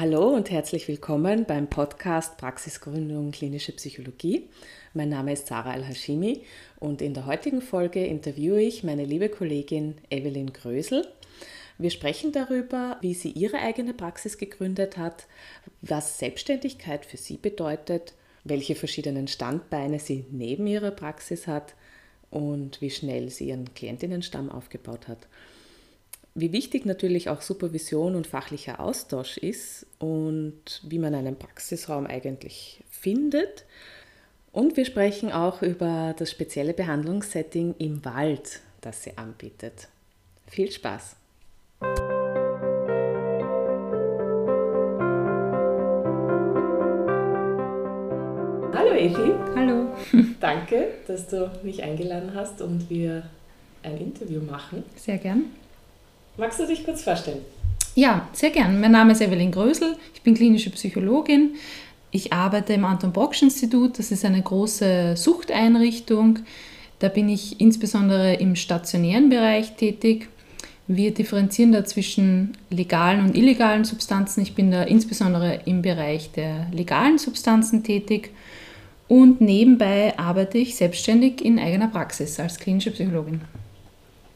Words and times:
Hallo 0.00 0.30
und 0.30 0.50
herzlich 0.50 0.88
willkommen 0.88 1.44
beim 1.44 1.68
Podcast 1.68 2.38
Praxisgründung 2.38 3.32
Klinische 3.32 3.72
Psychologie. 3.72 4.48
Mein 4.94 5.10
Name 5.10 5.34
ist 5.34 5.48
Sarah 5.48 5.72
Al-Hashimi 5.72 6.40
und 6.78 7.02
in 7.02 7.12
der 7.12 7.26
heutigen 7.26 7.60
Folge 7.60 8.06
interviewe 8.06 8.62
ich 8.62 8.82
meine 8.82 9.04
liebe 9.04 9.28
Kollegin 9.28 9.96
Evelyn 10.08 10.54
Grösel. 10.54 11.06
Wir 11.76 11.90
sprechen 11.90 12.32
darüber, 12.32 12.96
wie 13.02 13.12
sie 13.12 13.32
ihre 13.32 13.58
eigene 13.58 13.92
Praxis 13.92 14.38
gegründet 14.38 14.96
hat, 14.96 15.26
was 15.82 16.18
Selbstständigkeit 16.18 17.04
für 17.04 17.18
sie 17.18 17.36
bedeutet, 17.36 18.14
welche 18.42 18.76
verschiedenen 18.76 19.28
Standbeine 19.28 19.98
sie 19.98 20.24
neben 20.30 20.66
ihrer 20.66 20.92
Praxis 20.92 21.46
hat 21.46 21.74
und 22.30 22.80
wie 22.80 22.90
schnell 22.90 23.28
sie 23.28 23.48
ihren 23.50 23.74
Klientinnenstamm 23.74 24.50
aufgebaut 24.50 25.08
hat 25.08 25.28
wie 26.34 26.52
wichtig 26.52 26.86
natürlich 26.86 27.28
auch 27.28 27.42
Supervision 27.42 28.14
und 28.14 28.26
fachlicher 28.26 28.80
Austausch 28.80 29.36
ist 29.36 29.86
und 29.98 30.80
wie 30.82 30.98
man 30.98 31.14
einen 31.14 31.36
Praxisraum 31.36 32.06
eigentlich 32.06 32.82
findet. 32.90 33.64
Und 34.52 34.76
wir 34.76 34.84
sprechen 34.84 35.32
auch 35.32 35.62
über 35.62 36.14
das 36.18 36.30
spezielle 36.30 36.74
Behandlungssetting 36.74 37.74
im 37.78 38.04
Wald, 38.04 38.60
das 38.80 39.04
sie 39.04 39.16
anbietet. 39.16 39.88
Viel 40.46 40.70
Spaß! 40.70 41.16
Hallo 48.72 48.92
Evi. 48.92 49.34
Hallo. 49.54 49.88
Danke, 50.40 50.88
dass 51.06 51.28
du 51.28 51.50
mich 51.62 51.82
eingeladen 51.82 52.32
hast 52.34 52.60
und 52.60 52.90
wir 52.90 53.24
ein 53.82 53.98
Interview 53.98 54.40
machen. 54.40 54.84
Sehr 54.96 55.18
gern. 55.18 55.44
Magst 56.40 56.58
du 56.58 56.66
dich 56.66 56.86
kurz 56.86 57.02
vorstellen? 57.02 57.42
Ja, 57.94 58.26
sehr 58.32 58.48
gern. 58.48 58.80
Mein 58.80 58.92
Name 58.92 59.12
ist 59.12 59.20
Evelyn 59.20 59.50
Grösel, 59.50 59.96
ich 60.14 60.22
bin 60.22 60.34
klinische 60.34 60.70
Psychologin. 60.70 61.56
Ich 62.12 62.32
arbeite 62.32 62.72
im 62.72 62.86
Anton 62.86 63.12
Brocksch 63.12 63.42
Institut, 63.42 63.98
das 63.98 64.10
ist 64.10 64.24
eine 64.24 64.40
große 64.40 65.18
Suchteinrichtung. 65.18 66.38
Da 66.98 67.08
bin 67.08 67.28
ich 67.28 67.60
insbesondere 67.60 68.34
im 68.36 68.56
stationären 68.56 69.28
Bereich 69.28 69.76
tätig. 69.76 70.28
Wir 70.86 71.12
differenzieren 71.12 71.72
da 71.72 71.84
zwischen 71.84 72.56
legalen 72.70 73.20
und 73.20 73.36
illegalen 73.36 73.84
Substanzen. 73.84 74.40
Ich 74.40 74.54
bin 74.54 74.70
da 74.70 74.84
insbesondere 74.84 75.60
im 75.66 75.82
Bereich 75.82 76.32
der 76.32 76.68
legalen 76.72 77.18
Substanzen 77.18 77.84
tätig. 77.84 78.30
Und 79.08 79.42
nebenbei 79.42 80.18
arbeite 80.18 80.56
ich 80.56 80.74
selbstständig 80.74 81.44
in 81.44 81.58
eigener 81.58 81.88
Praxis 81.88 82.40
als 82.40 82.58
klinische 82.58 82.92
Psychologin. 82.92 83.42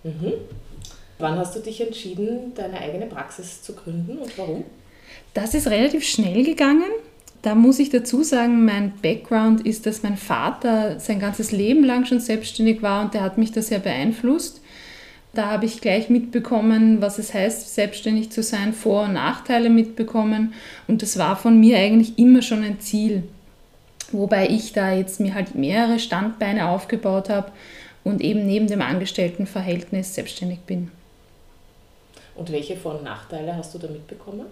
Mhm. 0.02 0.34
Wann 1.18 1.38
hast 1.38 1.54
du 1.54 1.60
dich 1.60 1.80
entschieden, 1.80 2.52
deine 2.54 2.78
eigene 2.80 3.06
Praxis 3.06 3.62
zu 3.62 3.74
gründen 3.74 4.18
und 4.18 4.36
warum? 4.36 4.64
Das 5.32 5.54
ist 5.54 5.68
relativ 5.68 6.04
schnell 6.04 6.44
gegangen. 6.44 6.90
Da 7.42 7.54
muss 7.54 7.78
ich 7.78 7.90
dazu 7.90 8.22
sagen, 8.22 8.64
mein 8.64 8.94
Background 9.02 9.66
ist, 9.66 9.86
dass 9.86 10.02
mein 10.02 10.16
Vater 10.16 10.98
sein 10.98 11.20
ganzes 11.20 11.52
Leben 11.52 11.84
lang 11.84 12.06
schon 12.06 12.20
selbstständig 12.20 12.82
war 12.82 13.04
und 13.04 13.14
der 13.14 13.20
hat 13.20 13.36
mich 13.36 13.52
da 13.52 13.60
sehr 13.60 13.80
beeinflusst. 13.80 14.62
Da 15.34 15.50
habe 15.50 15.66
ich 15.66 15.80
gleich 15.80 16.08
mitbekommen, 16.08 17.02
was 17.02 17.18
es 17.18 17.34
heißt, 17.34 17.74
selbstständig 17.74 18.30
zu 18.30 18.42
sein, 18.42 18.72
Vor- 18.72 19.04
und 19.04 19.14
Nachteile 19.14 19.68
mitbekommen. 19.68 20.54
Und 20.86 21.02
das 21.02 21.18
war 21.18 21.36
von 21.36 21.58
mir 21.58 21.76
eigentlich 21.76 22.18
immer 22.18 22.40
schon 22.40 22.62
ein 22.62 22.80
Ziel. 22.80 23.24
Wobei 24.12 24.48
ich 24.48 24.72
da 24.72 24.92
jetzt 24.92 25.20
mir 25.20 25.34
halt 25.34 25.54
mehrere 25.54 25.98
Standbeine 25.98 26.68
aufgebaut 26.68 27.28
habe 27.28 27.50
und 28.04 28.20
eben 28.20 28.46
neben 28.46 28.68
dem 28.68 28.80
Angestelltenverhältnis 28.80 30.14
selbstständig 30.14 30.60
bin. 30.60 30.90
Und 32.34 32.50
welche 32.52 32.76
Vor- 32.76 32.98
und 32.98 33.04
Nachteile 33.04 33.56
hast 33.56 33.74
du 33.74 33.78
da 33.78 33.88
mitbekommen? 33.88 34.46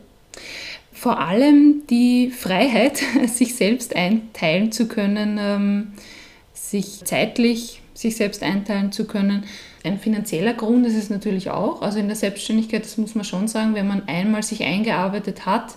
Vor 0.92 1.18
allem 1.18 1.82
die 1.88 2.30
Freiheit, 2.30 3.02
sich 3.26 3.54
selbst 3.54 3.96
einteilen 3.96 4.72
zu 4.72 4.86
können, 4.88 5.38
ähm, 5.40 5.92
sich 6.52 7.04
zeitlich 7.04 7.82
sich 7.94 8.16
selbst 8.16 8.42
einteilen 8.42 8.92
zu 8.92 9.06
können. 9.06 9.44
Ein 9.84 9.98
finanzieller 9.98 10.54
Grund 10.54 10.86
ist 10.86 10.96
es 10.96 11.10
natürlich 11.10 11.50
auch. 11.50 11.82
Also 11.82 11.98
in 11.98 12.06
der 12.06 12.16
Selbstständigkeit, 12.16 12.84
das 12.84 12.96
muss 12.96 13.14
man 13.14 13.24
schon 13.24 13.48
sagen, 13.48 13.74
wenn 13.74 13.88
man 13.88 14.08
einmal 14.08 14.42
sich 14.42 14.62
eingearbeitet 14.62 15.44
hat, 15.46 15.76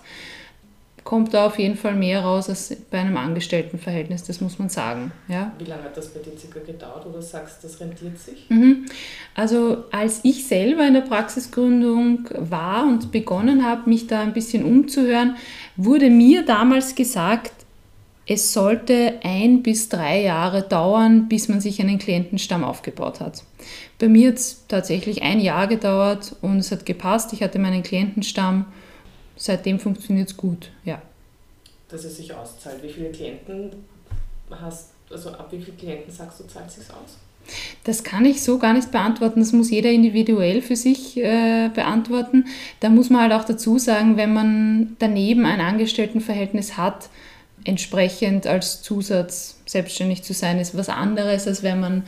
kommt 1.06 1.36
da 1.36 1.46
auf 1.46 1.60
jeden 1.60 1.78
Fall 1.78 1.94
mehr 1.94 2.22
raus 2.22 2.50
als 2.50 2.76
bei 2.90 2.98
einem 2.98 3.16
Angestelltenverhältnis, 3.16 4.24
das 4.24 4.42
muss 4.42 4.58
man 4.58 4.70
sagen. 4.70 5.12
Ja. 5.28 5.54
Wie 5.60 5.66
lange 5.66 5.84
hat 5.84 5.96
das 5.96 6.08
bei 6.10 6.20
dir 6.20 6.36
circa 6.36 6.60
gedauert 6.60 7.06
oder 7.06 7.22
sagst 7.22 7.64
du, 7.64 7.68
das 7.68 7.80
rentiert 7.80 8.20
sich? 8.20 8.50
Mhm. 8.50 8.88
Also 9.36 9.86
als 9.92 10.22
ich 10.24 10.48
selber 10.48 10.86
in 10.86 10.96
der 10.96 11.02
Praxisgründung 11.02 12.28
war 12.32 12.88
und 12.88 13.12
begonnen 13.12 13.64
habe, 13.64 13.88
mich 13.88 14.08
da 14.08 14.22
ein 14.22 14.34
bisschen 14.34 14.66
umzuhören, 14.66 15.36
wurde 15.78 16.10
mir 16.10 16.44
damals 16.44 16.96
gesagt, 16.96 17.52
es 18.28 18.52
sollte 18.52 19.20
ein 19.24 19.62
bis 19.62 19.90
drei 19.90 20.24
Jahre 20.24 20.64
dauern, 20.64 21.30
bis 21.30 21.48
man 21.48 21.62
sich 21.62 21.80
einen 21.80 22.00
Klientenstamm 22.00 22.64
aufgebaut 22.64 23.20
hat. 23.20 23.44
Bei 24.00 24.10
mir 24.10 24.30
hat 24.30 24.38
es 24.38 24.66
tatsächlich 24.68 25.22
ein 25.22 25.40
Jahr 25.40 25.68
gedauert 25.68 26.36
und 26.42 26.58
es 26.58 26.72
hat 26.72 26.88
gepasst. 26.88 27.32
Ich 27.34 27.44
hatte 27.44 27.60
meinen 27.60 27.84
Klientenstamm 27.84 28.66
seitdem 29.35 29.79
funktioniert 29.79 30.29
es 30.29 30.38
gut, 30.38 30.72
ja. 30.84 31.01
Dass 31.90 32.03
es 32.03 32.18
sich 32.18 32.34
auszahlt. 32.34 32.81
Wie 32.81 32.90
viele 32.90 33.12
Klienten 33.12 33.72
hast, 34.50 34.90
also 35.09 35.31
ab 35.31 35.47
wie 35.51 35.62
vielen 35.62 35.78
Klienten 35.78 36.12
sagst 36.12 36.40
du, 36.40 36.46
zahlt 36.46 36.68
es 36.68 36.75
sich 36.75 36.90
aus? 36.90 37.18
Das 37.84 38.03
kann 38.03 38.25
ich 38.25 38.41
so 38.41 38.57
gar 38.57 38.73
nicht 38.73 38.91
beantworten. 38.91 39.40
Das 39.40 39.53
muss 39.53 39.69
jeder 39.69 39.91
individuell 39.91 40.62
für 40.62 40.75
sich 40.75 41.18
äh, 41.18 41.69
beantworten. 41.69 42.46
Da 42.79 42.90
muss 42.90 43.09
man 43.09 43.22
halt 43.22 43.34
auch 43.34 43.46
dazu 43.46 43.78
sagen, 43.78 44.18
wenn 44.18 44.34
man 44.34 44.96
daneben 45.00 45.46
ein 45.46 45.62
Angestelltenverhältnis 45.62 46.78
hat, 46.78 47.09
entsprechend 47.63 48.47
als 48.47 48.81
Zusatz 48.81 49.59
selbstständig 49.66 50.23
zu 50.23 50.34
sein, 50.34 50.59
ist 50.59 50.78
was 50.78 50.90
anderes, 50.90 51.47
als 51.47 51.63
wenn 51.63 51.79
man 51.79 52.03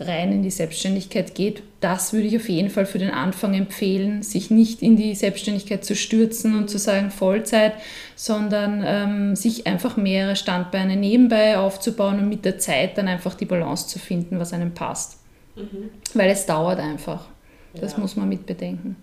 rein 0.00 0.32
in 0.32 0.42
die 0.42 0.50
Selbstständigkeit 0.50 1.34
geht, 1.34 1.62
das 1.80 2.12
würde 2.12 2.26
ich 2.26 2.36
auf 2.36 2.48
jeden 2.48 2.70
Fall 2.70 2.84
für 2.84 2.98
den 2.98 3.10
Anfang 3.10 3.54
empfehlen, 3.54 4.22
sich 4.22 4.50
nicht 4.50 4.82
in 4.82 4.96
die 4.96 5.14
Selbstständigkeit 5.14 5.84
zu 5.84 5.94
stürzen 5.94 6.56
und 6.56 6.68
zu 6.68 6.78
sagen 6.78 7.10
Vollzeit, 7.10 7.74
sondern 8.16 8.82
ähm, 8.84 9.36
sich 9.36 9.66
einfach 9.66 9.96
mehrere 9.96 10.34
Standbeine 10.34 10.96
nebenbei 10.96 11.58
aufzubauen 11.58 12.18
und 12.18 12.28
mit 12.28 12.44
der 12.44 12.58
Zeit 12.58 12.98
dann 12.98 13.06
einfach 13.06 13.34
die 13.34 13.44
Balance 13.44 13.86
zu 13.86 13.98
finden, 13.98 14.40
was 14.40 14.52
einem 14.52 14.74
passt. 14.74 15.18
Mhm. 15.54 15.90
Weil 16.14 16.30
es 16.30 16.46
dauert 16.46 16.80
einfach. 16.80 17.28
Das 17.74 17.92
ja. 17.92 17.98
muss 17.98 18.16
man 18.16 18.28
mit 18.28 18.46
bedenken. 18.46 18.96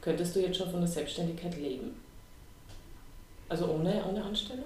Könntest 0.00 0.34
du 0.34 0.40
jetzt 0.40 0.58
schon 0.58 0.70
von 0.70 0.80
der 0.80 0.88
Selbstständigkeit 0.88 1.56
leben? 1.58 1.90
Also 3.48 3.66
ohne, 3.66 4.02
ohne 4.08 4.22
Anstellung? 4.22 4.64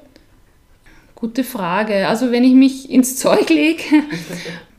Gute 1.15 1.43
Frage. 1.43 2.07
Also 2.07 2.31
wenn 2.31 2.45
ich 2.45 2.53
mich 2.53 2.91
ins 2.91 3.17
Zeug 3.17 3.49
lege 3.49 3.83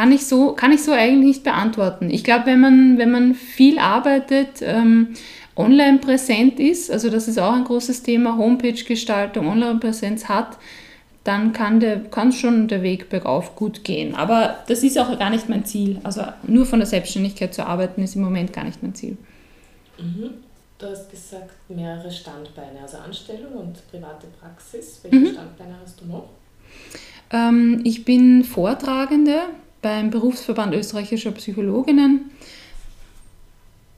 kann 0.00 0.12
ich 0.12 0.26
so, 0.26 0.52
kann 0.52 0.72
ich 0.72 0.82
so 0.82 0.92
eigentlich 0.92 1.26
nicht 1.26 1.44
beantworten. 1.44 2.08
Ich 2.08 2.24
glaube, 2.24 2.46
wenn 2.46 2.58
man, 2.58 2.96
wenn 2.96 3.10
man 3.10 3.34
viel 3.34 3.78
arbeitet, 3.78 4.62
ähm, 4.62 5.08
online 5.56 5.98
präsent 5.98 6.58
ist, 6.58 6.90
also 6.90 7.10
das 7.10 7.28
ist 7.28 7.38
auch 7.38 7.52
ein 7.52 7.64
großes 7.64 8.02
Thema, 8.02 8.38
Homepage-Gestaltung, 8.38 9.46
Online-Präsenz 9.46 10.26
hat, 10.26 10.56
dann 11.22 11.52
kann, 11.52 11.80
der, 11.80 12.00
kann 12.00 12.32
schon 12.32 12.66
der 12.66 12.82
Weg 12.82 13.10
bergauf 13.10 13.54
gut 13.56 13.84
gehen. 13.84 14.14
Aber 14.14 14.60
das 14.68 14.82
ist 14.84 14.98
auch 14.98 15.18
gar 15.18 15.28
nicht 15.28 15.50
mein 15.50 15.66
Ziel. 15.66 16.00
Also 16.02 16.22
nur 16.44 16.64
von 16.64 16.78
der 16.78 16.86
Selbstständigkeit 16.86 17.52
zu 17.52 17.66
arbeiten 17.66 18.02
ist 18.02 18.16
im 18.16 18.22
Moment 18.22 18.54
gar 18.54 18.64
nicht 18.64 18.82
mein 18.82 18.94
Ziel. 18.94 19.18
Mhm. 19.98 20.30
Du 20.78 20.86
hast 20.86 21.10
gesagt, 21.10 21.50
mehrere 21.68 22.10
Standbeine, 22.10 22.80
also 22.80 22.96
Anstellung 22.96 23.52
und 23.52 23.90
private 23.90 24.28
Praxis. 24.40 25.00
Welche 25.02 25.18
mhm. 25.18 25.32
Standbeine 25.34 25.74
hast 25.82 26.00
du 26.00 26.06
noch? 26.06 26.30
Ähm, 27.30 27.82
ich 27.84 28.06
bin 28.06 28.44
Vortragende 28.44 29.40
beim 29.82 30.10
Berufsverband 30.10 30.74
österreichischer 30.74 31.32
Psychologinnen. 31.32 32.30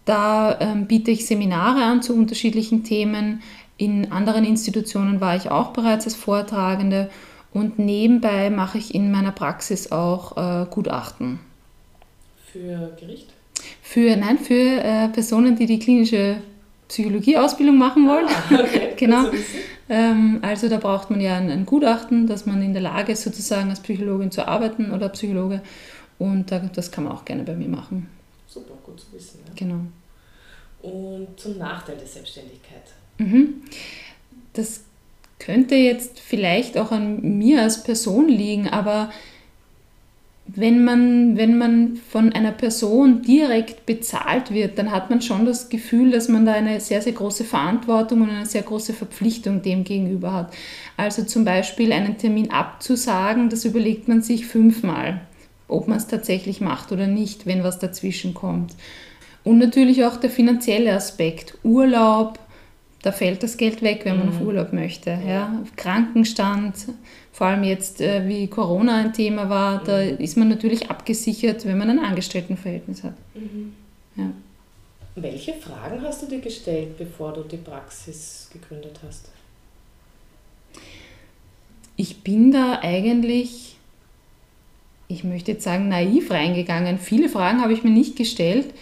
Da 0.05 0.59
ähm, 0.61 0.87
biete 0.87 1.11
ich 1.11 1.27
Seminare 1.27 1.85
an 1.85 2.03
zu 2.03 2.15
unterschiedlichen 2.15 2.85
Themen. 2.85 3.43
In 3.77 4.11
anderen 4.12 4.45
Institutionen 4.45 5.21
war 5.21 5.37
ich 5.37 5.51
auch 5.51 5.73
bereits 5.73 6.05
als 6.05 6.15
Vortragende 6.15 7.11
und 7.53 7.79
nebenbei 7.79 8.51
mache 8.51 8.79
ich 8.79 8.95
in 8.95 9.11
meiner 9.11 9.33
Praxis 9.33 9.93
auch 9.93 10.37
äh, 10.37 10.67
Gutachten. 10.71 11.39
Für 12.53 12.97
Gericht? 12.99 13.29
Für, 13.83 14.17
nein, 14.17 14.39
für 14.39 14.83
äh, 14.83 15.09
Personen, 15.09 15.56
die 15.56 15.67
die 15.67 15.79
klinische 15.79 16.39
Psychologieausbildung 16.89 17.79
machen 17.79 18.06
wollen. 18.09 18.27
Ah, 18.27 18.55
okay. 18.55 18.93
genau. 18.97 19.27
Ähm, 19.88 20.38
also 20.43 20.69
da 20.69 20.79
braucht 20.79 21.11
man 21.11 21.20
ja 21.20 21.37
ein, 21.37 21.50
ein, 21.50 21.67
Gutachten, 21.67 22.26
dass 22.26 22.46
man 22.46 22.62
in 22.62 22.73
der 22.73 22.82
Lage 22.82 23.12
ist, 23.12 23.23
sozusagen 23.23 23.70
als 23.70 23.81
Psychologin 23.81 24.31
zu 24.31 24.46
arbeiten 24.46 24.93
oder 24.93 25.08
Psychologe. 25.08 25.61
Und 26.19 26.50
da, 26.50 26.58
das 26.61 26.90
kann 26.93 27.05
man 27.05 27.12
auch 27.12 27.25
gerne 27.25 27.43
bei 27.43 27.55
mir 27.55 27.69
machen. 27.69 28.08
Super, 28.46 28.75
gut 28.84 29.00
zu 29.00 29.06
wissen. 29.12 29.40
Ja. 29.46 29.52
Genau. 29.56 29.81
Und 30.82 31.29
zum 31.38 31.58
Nachteil 31.58 31.96
der 31.96 32.06
Selbstständigkeit. 32.06 32.82
Mhm. 33.19 33.62
Das 34.52 34.82
könnte 35.38 35.75
jetzt 35.75 36.20
vielleicht 36.20 36.79
auch 36.79 36.93
an 36.93 37.38
mir 37.38 37.62
als 37.62 37.82
Person 37.82 38.29
liegen, 38.29 38.69
aber 38.69 39.11
wenn 40.47 40.85
man, 40.85 41.37
wenn 41.37 41.56
man 41.56 41.97
von 41.97 42.33
einer 42.33 42.50
Person 42.50 43.23
direkt 43.23 43.87
bezahlt 43.87 44.53
wird, 44.53 44.77
dann 44.77 44.91
hat 44.91 45.09
man 45.09 45.23
schon 45.23 45.47
das 45.47 45.69
Gefühl, 45.69 46.11
dass 46.11 46.29
man 46.29 46.44
da 46.44 46.53
eine 46.53 46.81
sehr, 46.81 47.00
sehr 47.00 47.12
große 47.12 47.44
Verantwortung 47.44 48.23
und 48.23 48.31
eine 48.31 48.47
sehr 48.47 48.62
große 48.62 48.93
Verpflichtung 48.93 49.62
dem 49.62 49.85
gegenüber 49.85 50.33
hat. 50.33 50.53
Also 50.97 51.23
zum 51.25 51.44
Beispiel 51.44 51.93
einen 51.93 52.19
Termin 52.19 52.50
abzusagen, 52.50 53.50
das 53.50 53.65
überlegt 53.65 54.09
man 54.09 54.21
sich 54.21 54.47
fünfmal, 54.47 55.21
ob 55.69 55.87
man 55.87 55.99
es 55.99 56.09
tatsächlich 56.09 56.61
macht 56.61 56.91
oder 56.91 57.06
nicht, 57.06 57.47
wenn 57.47 57.62
was 57.62 57.79
dazwischen 57.79 58.35
kommt. 58.35 58.75
Und 59.44 59.59
natürlich 59.59 60.05
auch 60.05 60.17
der 60.17 60.31
finanzielle 60.31 60.93
Aspekt. 60.93 61.56
Urlaub, 61.62 62.39
da 63.03 63.11
fällt 63.11 63.43
das 63.43 63.56
Geld 63.56 63.83
weg, 63.83 64.03
wenn 64.05 64.19
man 64.19 64.29
mhm. 64.29 64.33
auf 64.33 64.41
Urlaub 64.43 64.73
möchte. 64.73 65.19
Ja. 65.27 65.62
Krankenstand, 65.77 66.75
vor 67.32 67.46
allem 67.46 67.64
jetzt, 67.64 68.00
äh, 68.02 68.29
wie 68.29 68.46
Corona 68.46 68.99
ein 68.99 69.12
Thema 69.14 69.49
war, 69.49 69.81
mhm. 69.81 69.87
da 69.87 70.00
ist 70.00 70.37
man 70.37 70.49
natürlich 70.49 70.90
abgesichert, 70.90 71.64
wenn 71.64 71.79
man 71.79 71.88
ein 71.88 71.99
Angestelltenverhältnis 71.99 73.02
hat. 73.02 73.14
Mhm. 73.34 73.73
Ja. 74.17 74.31
Welche 75.14 75.55
Fragen 75.55 76.02
hast 76.02 76.23
du 76.23 76.26
dir 76.26 76.40
gestellt, 76.40 76.96
bevor 76.99 77.32
du 77.32 77.43
die 77.43 77.56
Praxis 77.56 78.50
gegründet 78.52 79.00
hast? 79.06 79.31
Ich 81.96 82.23
bin 82.23 82.52
da 82.52 82.81
eigentlich, 82.82 83.76
ich 85.08 85.25
möchte 85.25 85.52
jetzt 85.52 85.64
sagen, 85.64 85.88
naiv 85.88 86.31
reingegangen. 86.31 86.99
Viele 86.99 87.29
Fragen 87.29 87.62
habe 87.62 87.73
ich 87.73 87.84
mir 87.84 87.90
nicht 87.90 88.17
gestellt. 88.17 88.73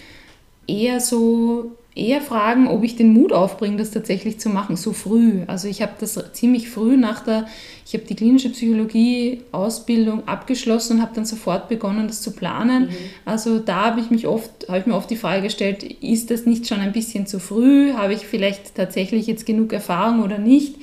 Eher 0.66 1.00
so 1.00 1.72
eher 2.00 2.22
fragen, 2.22 2.66
ob 2.66 2.82
ich 2.82 2.96
den 2.96 3.12
Mut 3.12 3.32
aufbringe, 3.32 3.76
das 3.76 3.90
tatsächlich 3.90 4.40
zu 4.40 4.48
machen, 4.48 4.76
so 4.76 4.92
früh. 4.92 5.42
Also 5.46 5.68
ich 5.68 5.82
habe 5.82 5.92
das 6.00 6.18
ziemlich 6.32 6.70
früh 6.70 6.96
nach 6.96 7.22
der, 7.22 7.46
ich 7.86 7.92
habe 7.92 8.04
die 8.04 8.16
klinische 8.16 8.48
Psychologie-Ausbildung 8.48 10.26
abgeschlossen 10.26 10.96
und 10.96 11.02
habe 11.02 11.14
dann 11.14 11.26
sofort 11.26 11.68
begonnen, 11.68 12.08
das 12.08 12.22
zu 12.22 12.32
planen. 12.32 12.84
Mhm. 12.84 12.94
Also 13.26 13.58
da 13.58 13.84
habe 13.86 14.00
ich 14.00 14.10
mich 14.10 14.26
oft, 14.26 14.50
habe 14.68 14.78
ich 14.78 14.86
mir 14.86 14.94
oft 14.94 15.10
die 15.10 15.16
Frage 15.16 15.42
gestellt, 15.42 15.82
ist 15.82 16.30
das 16.30 16.46
nicht 16.46 16.66
schon 16.66 16.80
ein 16.80 16.92
bisschen 16.92 17.26
zu 17.26 17.38
früh? 17.38 17.92
Habe 17.92 18.14
ich 18.14 18.26
vielleicht 18.26 18.74
tatsächlich 18.74 19.26
jetzt 19.26 19.44
genug 19.44 19.72
Erfahrung 19.72 20.22
oder 20.22 20.38
nicht? 20.38 20.76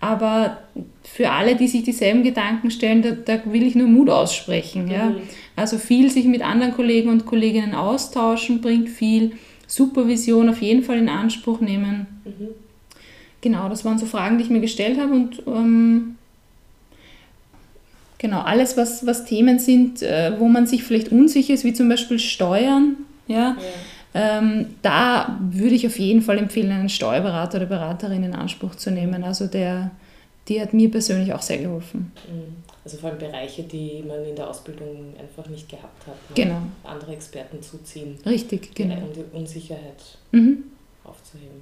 Aber 0.00 0.58
für 1.02 1.30
alle, 1.30 1.56
die 1.56 1.66
sich 1.68 1.82
dieselben 1.82 2.22
Gedanken 2.22 2.70
stellen, 2.70 3.02
da, 3.02 3.10
da 3.10 3.40
will 3.52 3.64
ich 3.64 3.74
nur 3.74 3.88
Mut 3.88 4.10
aussprechen. 4.10 4.86
Mhm. 4.86 4.90
Ja? 4.90 5.14
Also 5.54 5.78
viel 5.78 6.10
sich 6.10 6.24
mit 6.24 6.42
anderen 6.42 6.74
Kollegen 6.74 7.10
und 7.10 7.26
Kolleginnen 7.26 7.74
austauschen 7.74 8.60
bringt 8.60 8.88
viel 8.88 9.32
Supervision 9.68 10.48
auf 10.48 10.60
jeden 10.60 10.82
Fall 10.82 10.98
in 10.98 11.08
Anspruch 11.08 11.60
nehmen. 11.60 12.06
Mhm. 12.24 12.48
Genau, 13.40 13.68
das 13.68 13.84
waren 13.84 13.98
so 13.98 14.06
Fragen, 14.06 14.38
die 14.38 14.44
ich 14.44 14.50
mir 14.50 14.60
gestellt 14.60 14.98
habe 14.98 15.12
und 15.12 15.42
ähm, 15.46 16.16
genau, 18.18 18.40
alles, 18.40 18.76
was, 18.76 19.06
was 19.06 19.24
Themen 19.24 19.60
sind, 19.60 20.02
äh, 20.02 20.32
wo 20.40 20.48
man 20.48 20.66
sich 20.66 20.82
vielleicht 20.82 21.12
unsicher 21.12 21.54
ist, 21.54 21.62
wie 21.62 21.72
zum 21.72 21.88
Beispiel 21.88 22.18
Steuern, 22.18 22.96
ja, 23.28 23.36
ja. 23.36 23.56
Ähm, 24.14 24.66
da 24.82 25.38
würde 25.50 25.74
ich 25.74 25.86
auf 25.86 25.98
jeden 25.98 26.22
Fall 26.22 26.38
empfehlen, 26.38 26.72
einen 26.72 26.88
Steuerberater 26.88 27.58
oder 27.58 27.66
Beraterin 27.66 28.24
in 28.24 28.34
Anspruch 28.34 28.74
zu 28.74 28.90
nehmen. 28.90 29.22
Also 29.22 29.46
der, 29.46 29.90
die 30.48 30.60
hat 30.60 30.72
mir 30.72 30.90
persönlich 30.90 31.32
auch 31.34 31.42
sehr 31.42 31.58
geholfen. 31.58 32.10
Mhm. 32.26 32.67
Also 32.88 32.96
vor 32.96 33.10
allem 33.10 33.18
Bereiche, 33.18 33.64
die 33.64 34.02
man 34.02 34.24
in 34.24 34.34
der 34.34 34.48
Ausbildung 34.48 35.12
einfach 35.20 35.46
nicht 35.50 35.68
gehabt 35.68 36.06
hat. 36.06 36.16
Ne? 36.30 36.34
Genau. 36.42 36.62
Andere 36.84 37.12
Experten 37.12 37.60
zuziehen. 37.60 38.16
Richtig, 38.24 38.74
genau. 38.74 38.94
Um 38.94 39.12
die 39.12 39.24
Unsicherheit 39.36 40.16
mhm. 40.32 40.64
aufzuheben. 41.04 41.60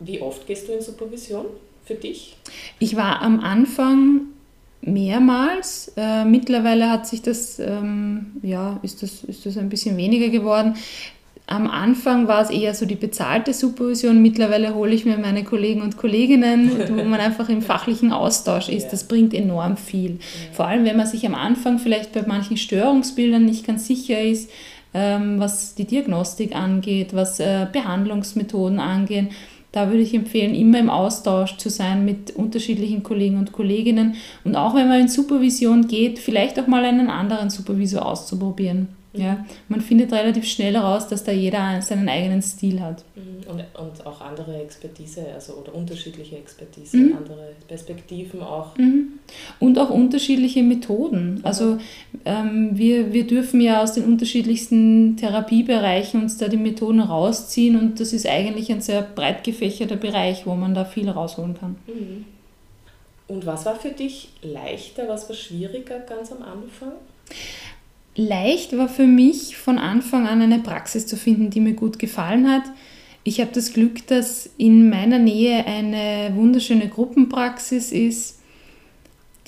Wie 0.00 0.22
oft 0.22 0.46
gehst 0.46 0.68
du 0.68 0.72
in 0.72 0.80
Supervision 0.80 1.44
für 1.84 1.96
dich? 1.96 2.38
Ich 2.78 2.96
war 2.96 3.20
am 3.20 3.40
Anfang 3.40 4.22
mehrmals. 4.80 5.92
Äh, 5.98 6.24
mittlerweile 6.24 6.88
hat 6.88 7.06
sich 7.06 7.20
das, 7.20 7.58
ähm, 7.58 8.38
ja, 8.42 8.80
ist 8.82 9.02
das, 9.02 9.24
ist 9.24 9.44
das 9.44 9.58
ein 9.58 9.68
bisschen 9.68 9.98
weniger 9.98 10.30
geworden. 10.30 10.76
Am 11.46 11.68
Anfang 11.68 12.28
war 12.28 12.40
es 12.40 12.50
eher 12.50 12.72
so 12.74 12.86
die 12.86 12.94
bezahlte 12.94 13.52
Supervision. 13.52 14.22
Mittlerweile 14.22 14.74
hole 14.74 14.94
ich 14.94 15.04
mir 15.04 15.18
meine 15.18 15.44
Kollegen 15.44 15.82
und 15.82 15.96
Kolleginnen, 15.96 16.70
wo 16.88 17.02
man 17.04 17.20
einfach 17.20 17.48
im 17.48 17.62
fachlichen 17.62 18.12
Austausch 18.12 18.68
ist. 18.68 18.88
Das 18.88 19.04
bringt 19.04 19.34
enorm 19.34 19.76
viel. 19.76 20.18
Vor 20.52 20.66
allem, 20.66 20.84
wenn 20.84 20.96
man 20.96 21.06
sich 21.06 21.26
am 21.26 21.34
Anfang 21.34 21.78
vielleicht 21.78 22.12
bei 22.12 22.22
manchen 22.26 22.56
Störungsbildern 22.56 23.44
nicht 23.44 23.66
ganz 23.66 23.86
sicher 23.86 24.20
ist, 24.20 24.50
ähm, 24.94 25.40
was 25.40 25.74
die 25.74 25.86
Diagnostik 25.86 26.54
angeht, 26.54 27.14
was 27.14 27.40
äh, 27.40 27.66
Behandlungsmethoden 27.70 28.78
angehen. 28.78 29.30
Da 29.72 29.88
würde 29.88 30.02
ich 30.02 30.14
empfehlen, 30.14 30.54
immer 30.54 30.78
im 30.78 30.90
Austausch 30.90 31.56
zu 31.56 31.70
sein 31.70 32.04
mit 32.04 32.30
unterschiedlichen 32.36 33.02
Kollegen 33.02 33.38
und 33.38 33.52
Kolleginnen 33.52 34.16
und 34.44 34.54
auch 34.54 34.74
wenn 34.74 34.86
man 34.86 35.00
in 35.00 35.08
Supervision 35.08 35.88
geht, 35.88 36.18
vielleicht 36.18 36.60
auch 36.60 36.66
mal 36.66 36.84
einen 36.84 37.08
anderen 37.08 37.48
Supervisor 37.48 38.04
auszuprobieren. 38.04 38.88
Ja, 39.14 39.44
man 39.68 39.82
findet 39.82 40.10
relativ 40.12 40.46
schnell 40.46 40.72
heraus, 40.72 41.06
dass 41.06 41.22
da 41.22 41.32
jeder 41.32 41.82
seinen 41.82 42.08
eigenen 42.08 42.40
Stil 42.40 42.80
hat. 42.80 43.04
Mhm. 43.14 43.50
Und, 43.50 43.64
und 43.78 44.06
auch 44.06 44.22
andere 44.22 44.62
Expertise, 44.62 45.26
also 45.34 45.54
oder 45.54 45.74
unterschiedliche 45.74 46.36
Expertise, 46.36 46.96
mhm. 46.96 47.16
andere 47.18 47.50
Perspektiven 47.68 48.40
auch. 48.40 48.76
Mhm. 48.78 49.18
Und 49.60 49.78
auch 49.78 49.90
unterschiedliche 49.90 50.62
Methoden. 50.62 51.40
Also 51.42 51.76
ähm, 52.24 52.70
wir, 52.72 53.12
wir 53.12 53.26
dürfen 53.26 53.60
ja 53.60 53.82
aus 53.82 53.92
den 53.92 54.04
unterschiedlichsten 54.04 55.18
Therapiebereichen 55.18 56.22
uns 56.22 56.38
da 56.38 56.48
die 56.48 56.56
Methoden 56.56 57.00
rausziehen 57.00 57.78
und 57.78 58.00
das 58.00 58.14
ist 58.14 58.26
eigentlich 58.26 58.72
ein 58.72 58.80
sehr 58.80 59.02
breit 59.02 59.44
gefächerter 59.44 59.96
Bereich, 59.96 60.46
wo 60.46 60.54
man 60.54 60.74
da 60.74 60.86
viel 60.86 61.10
rausholen 61.10 61.54
kann. 61.58 61.76
Mhm. 61.86 62.24
Und 63.28 63.46
was 63.46 63.66
war 63.66 63.76
für 63.76 63.90
dich 63.90 64.30
leichter, 64.42 65.08
was 65.08 65.28
war 65.28 65.36
schwieriger 65.36 66.00
ganz 66.00 66.32
am 66.32 66.42
Anfang? 66.42 66.92
Leicht 68.14 68.76
war 68.76 68.88
für 68.88 69.06
mich 69.06 69.56
von 69.56 69.78
Anfang 69.78 70.26
an 70.26 70.42
eine 70.42 70.58
Praxis 70.58 71.06
zu 71.06 71.16
finden, 71.16 71.50
die 71.50 71.60
mir 71.60 71.74
gut 71.74 71.98
gefallen 71.98 72.50
hat. 72.50 72.64
Ich 73.24 73.40
habe 73.40 73.50
das 73.52 73.72
Glück, 73.72 74.06
dass 74.08 74.50
in 74.58 74.90
meiner 74.90 75.18
Nähe 75.18 75.64
eine 75.66 76.34
wunderschöne 76.34 76.88
Gruppenpraxis 76.88 77.92
ist, 77.92 78.40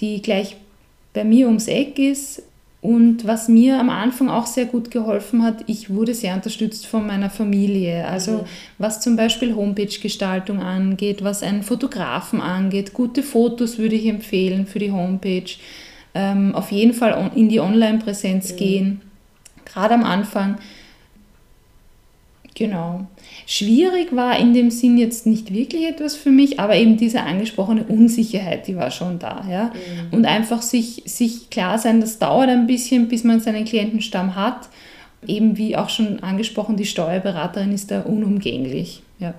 die 0.00 0.22
gleich 0.22 0.56
bei 1.12 1.24
mir 1.24 1.46
ums 1.46 1.68
Eck 1.68 1.98
ist. 1.98 2.42
Und 2.80 3.26
was 3.26 3.48
mir 3.48 3.80
am 3.80 3.88
Anfang 3.88 4.28
auch 4.28 4.44
sehr 4.44 4.66
gut 4.66 4.90
geholfen 4.90 5.42
hat, 5.42 5.64
ich 5.68 5.88
wurde 5.88 6.14
sehr 6.14 6.34
unterstützt 6.34 6.86
von 6.86 7.06
meiner 7.06 7.30
Familie. 7.30 8.06
Also 8.06 8.32
mhm. 8.32 8.44
was 8.76 9.00
zum 9.00 9.16
Beispiel 9.16 9.54
Homepage-Gestaltung 9.54 10.60
angeht, 10.60 11.24
was 11.24 11.42
einen 11.42 11.62
Fotografen 11.62 12.42
angeht, 12.42 12.92
gute 12.92 13.22
Fotos 13.22 13.78
würde 13.78 13.96
ich 13.96 14.06
empfehlen 14.06 14.66
für 14.66 14.78
die 14.78 14.92
Homepage 14.92 15.50
ähm, 16.14 16.54
auf 16.54 16.70
jeden 16.70 16.94
Fall 16.94 17.30
in 17.34 17.48
die 17.48 17.60
Online-Präsenz 17.60 18.52
mhm. 18.52 18.56
gehen, 18.56 19.00
gerade 19.64 19.94
am 19.94 20.04
Anfang. 20.04 20.58
Genau. 22.54 23.06
Schwierig 23.46 24.14
war 24.14 24.38
in 24.38 24.54
dem 24.54 24.70
Sinn 24.70 24.96
jetzt 24.96 25.26
nicht 25.26 25.52
wirklich 25.52 25.86
etwas 25.86 26.14
für 26.14 26.30
mich, 26.30 26.60
aber 26.60 26.76
eben 26.76 26.96
diese 26.96 27.22
angesprochene 27.22 27.84
Unsicherheit, 27.84 28.68
die 28.68 28.76
war 28.76 28.92
schon 28.92 29.18
da. 29.18 29.44
Ja? 29.50 29.64
Mhm. 29.64 30.12
Und 30.12 30.26
einfach 30.26 30.62
sich, 30.62 31.02
sich 31.06 31.50
klar 31.50 31.78
sein, 31.78 32.00
das 32.00 32.20
dauert 32.20 32.48
ein 32.48 32.68
bisschen, 32.68 33.08
bis 33.08 33.24
man 33.24 33.40
seinen 33.40 33.64
Klientenstamm 33.64 34.36
hat. 34.36 34.68
Eben 35.26 35.56
wie 35.56 35.76
auch 35.76 35.88
schon 35.88 36.22
angesprochen, 36.22 36.76
die 36.76 36.84
Steuerberaterin 36.84 37.72
ist 37.72 37.90
da 37.90 38.02
unumgänglich. 38.02 39.02
Ja. 39.18 39.34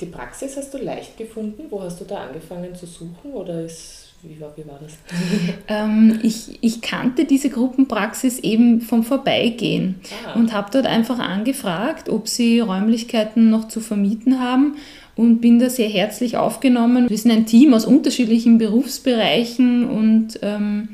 Die 0.00 0.06
Praxis 0.06 0.56
hast 0.56 0.74
du 0.74 0.78
leicht 0.78 1.16
gefunden? 1.16 1.64
Wo 1.70 1.82
hast 1.82 2.00
du 2.00 2.04
da 2.04 2.24
angefangen 2.24 2.74
zu 2.74 2.86
suchen 2.86 3.32
oder 3.32 3.62
ist 3.62 4.05
wie 4.28 4.40
war, 4.40 4.56
wie 4.56 4.66
war 4.66 4.78
das? 4.80 4.92
ähm, 5.68 6.18
ich, 6.22 6.58
ich 6.60 6.80
kannte 6.80 7.24
diese 7.24 7.50
Gruppenpraxis 7.50 8.38
eben 8.40 8.80
vom 8.80 9.02
Vorbeigehen 9.02 9.96
ah. 10.26 10.34
und 10.34 10.52
habe 10.52 10.70
dort 10.72 10.86
einfach 10.86 11.18
angefragt, 11.18 12.08
ob 12.08 12.28
sie 12.28 12.60
Räumlichkeiten 12.60 13.50
noch 13.50 13.68
zu 13.68 13.80
vermieten 13.80 14.40
haben 14.40 14.76
und 15.16 15.40
bin 15.40 15.58
da 15.58 15.70
sehr 15.70 15.88
herzlich 15.88 16.36
aufgenommen. 16.36 17.08
Wir 17.08 17.18
sind 17.18 17.30
ein 17.30 17.46
Team 17.46 17.74
aus 17.74 17.86
unterschiedlichen 17.86 18.58
Berufsbereichen 18.58 19.88
und 19.88 20.38
ähm, 20.42 20.88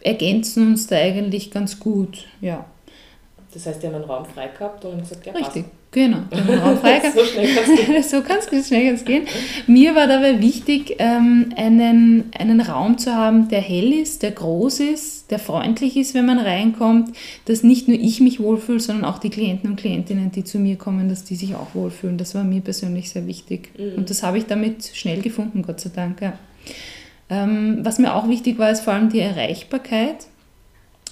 ergänzen 0.00 0.66
uns 0.68 0.86
da 0.86 0.96
eigentlich 0.96 1.50
ganz 1.50 1.78
gut. 1.78 2.26
Ja. 2.40 2.66
Das 3.52 3.66
heißt, 3.66 3.82
die 3.82 3.86
haben 3.86 3.94
einen 3.94 4.04
Raum 4.04 4.24
frei 4.26 4.48
gehabt 4.48 4.84
und 4.84 5.00
gesagt, 5.00 5.26
ja, 5.26 5.32
Richtig. 5.32 5.64
Passt. 5.64 5.77
Genau, 5.98 6.18
so 6.30 7.24
schnell 7.24 7.56
kann 7.56 7.74
es 7.74 7.86
gehen. 7.86 8.02
so 8.04 8.22
kann 8.22 8.38
es 8.38 8.68
schnell 8.68 8.86
kann's 8.86 9.04
gehen. 9.04 9.26
Mir 9.66 9.96
war 9.96 10.06
dabei 10.06 10.40
wichtig, 10.40 10.94
ähm, 11.00 11.52
einen, 11.56 12.26
einen 12.38 12.60
Raum 12.60 12.98
zu 12.98 13.16
haben, 13.16 13.48
der 13.48 13.60
hell 13.60 13.92
ist, 13.92 14.22
der 14.22 14.30
groß 14.30 14.78
ist, 14.78 15.32
der 15.32 15.40
freundlich 15.40 15.96
ist, 15.96 16.14
wenn 16.14 16.24
man 16.24 16.38
reinkommt, 16.38 17.16
dass 17.46 17.64
nicht 17.64 17.88
nur 17.88 17.98
ich 17.98 18.20
mich 18.20 18.38
wohlfühle, 18.38 18.78
sondern 18.78 19.06
auch 19.06 19.18
die 19.18 19.28
Klienten 19.28 19.70
und 19.70 19.76
Klientinnen, 19.76 20.30
die 20.30 20.44
zu 20.44 20.60
mir 20.60 20.76
kommen, 20.76 21.08
dass 21.08 21.24
die 21.24 21.34
sich 21.34 21.56
auch 21.56 21.74
wohlfühlen. 21.74 22.16
Das 22.16 22.32
war 22.36 22.44
mir 22.44 22.60
persönlich 22.60 23.10
sehr 23.10 23.26
wichtig. 23.26 23.70
Mhm. 23.76 23.98
Und 23.98 24.10
das 24.10 24.22
habe 24.22 24.38
ich 24.38 24.46
damit 24.46 24.92
schnell 24.94 25.20
gefunden, 25.20 25.62
Gott 25.62 25.80
sei 25.80 25.90
Dank. 25.92 26.22
Ja. 26.22 26.34
Ähm, 27.28 27.78
was 27.82 27.98
mir 27.98 28.14
auch 28.14 28.28
wichtig 28.28 28.56
war, 28.60 28.70
ist 28.70 28.82
vor 28.82 28.92
allem 28.92 29.08
die 29.08 29.18
Erreichbarkeit. 29.18 30.28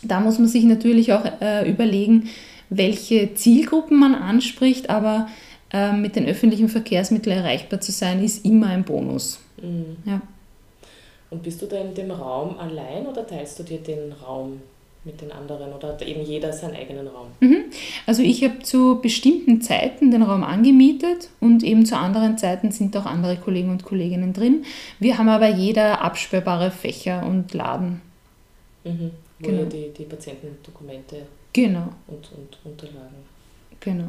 Da 0.05 0.21
muss 0.21 0.38
man 0.38 0.47
sich 0.47 0.62
natürlich 0.62 1.12
auch 1.12 1.25
äh, 1.40 1.69
überlegen, 1.69 2.28
welche 2.70 3.35
Zielgruppen 3.35 3.99
man 3.99 4.14
anspricht, 4.14 4.90
aber 4.90 5.28
äh, 5.73 5.92
mit 5.92 6.16
den 6.16 6.26
öffentlichen 6.26 6.68
Verkehrsmitteln 6.68 7.37
erreichbar 7.37 7.80
zu 7.80 7.92
sein, 7.92 8.23
ist 8.23 8.44
immer 8.44 8.68
ein 8.68 8.85
Bonus. 8.85 9.40
Mhm. 9.62 9.96
Ja. 10.04 10.23
Und 11.30 11.42
bist 11.42 11.61
du 11.61 11.66
da 11.66 11.80
in 11.80 11.94
dem 11.94 12.11
Raum 12.11 12.56
allein 12.58 13.06
oder 13.06 13.26
teilst 13.26 13.58
du 13.58 13.62
dir 13.62 13.78
den 13.78 14.12
Raum 14.12 14.61
mit 15.04 15.20
den 15.20 15.32
anderen 15.32 15.73
oder 15.73 15.88
hat 15.88 16.02
eben 16.02 16.23
jeder 16.23 16.52
seinen 16.52 16.76
eigenen 16.76 17.06
Raum? 17.08 17.28
Mhm. 17.40 17.64
Also 18.06 18.23
ich 18.23 18.42
habe 18.44 18.61
zu 18.61 19.00
bestimmten 19.00 19.61
Zeiten 19.61 20.11
den 20.11 20.23
Raum 20.23 20.44
angemietet 20.44 21.30
und 21.40 21.62
eben 21.62 21.87
zu 21.87 21.96
anderen 21.96 22.38
Zeiten 22.38 22.70
sind 22.70 22.96
auch 22.96 23.06
andere 23.06 23.37
Kollegen 23.37 23.70
und 23.70 23.85
Kolleginnen 23.85 24.32
drin. 24.32 24.64
Wir 24.99 25.18
haben 25.18 25.28
aber 25.28 25.49
jeder 25.49 26.02
absperrbare 26.02 26.70
Fächer 26.70 27.26
und 27.26 27.54
Laden. 27.54 28.02
Mhm. 28.85 29.11
Wo 29.38 29.49
genau. 29.49 29.64
die, 29.64 29.90
die 29.96 30.04
Patientendokumente 30.04 31.23
genau. 31.64 31.88
und, 32.06 32.30
und 32.32 32.58
Unterlagen 32.64 33.16
genau. 33.80 34.08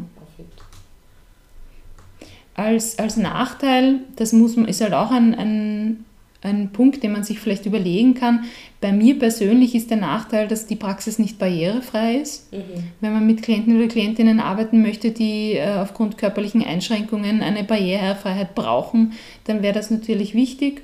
Als, 2.55 2.97
als 2.97 3.17
Nachteil, 3.17 3.99
das 4.15 4.33
muss 4.33 4.55
man, 4.55 4.67
ist 4.67 4.81
halt 4.81 4.93
auch 4.93 5.11
ein, 5.11 5.35
ein 5.35 6.05
ein 6.41 6.71
Punkt, 6.71 7.03
den 7.03 7.11
man 7.11 7.23
sich 7.23 7.39
vielleicht 7.39 7.65
überlegen 7.65 8.13
kann. 8.13 8.45
Bei 8.79 8.91
mir 8.91 9.17
persönlich 9.17 9.73
ist 9.75 9.89
der 9.89 9.97
Nachteil, 9.97 10.47
dass 10.47 10.67
die 10.67 10.75
Praxis 10.75 11.19
nicht 11.19 11.39
barrierefrei 11.39 12.15
ist. 12.15 12.51
Mhm. 12.53 12.91
Wenn 13.01 13.13
man 13.13 13.25
mit 13.25 13.41
Klienten 13.41 13.75
oder 13.77 13.87
Klientinnen 13.87 14.39
arbeiten 14.39 14.81
möchte, 14.81 15.11
die 15.11 15.53
äh, 15.53 15.77
aufgrund 15.77 16.17
körperlichen 16.17 16.63
Einschränkungen 16.63 17.41
eine 17.41 17.63
Barrierefreiheit 17.63 18.53
brauchen, 18.53 19.13
dann 19.45 19.63
wäre 19.63 19.73
das 19.73 19.89
natürlich 19.89 20.35
wichtig. 20.35 20.83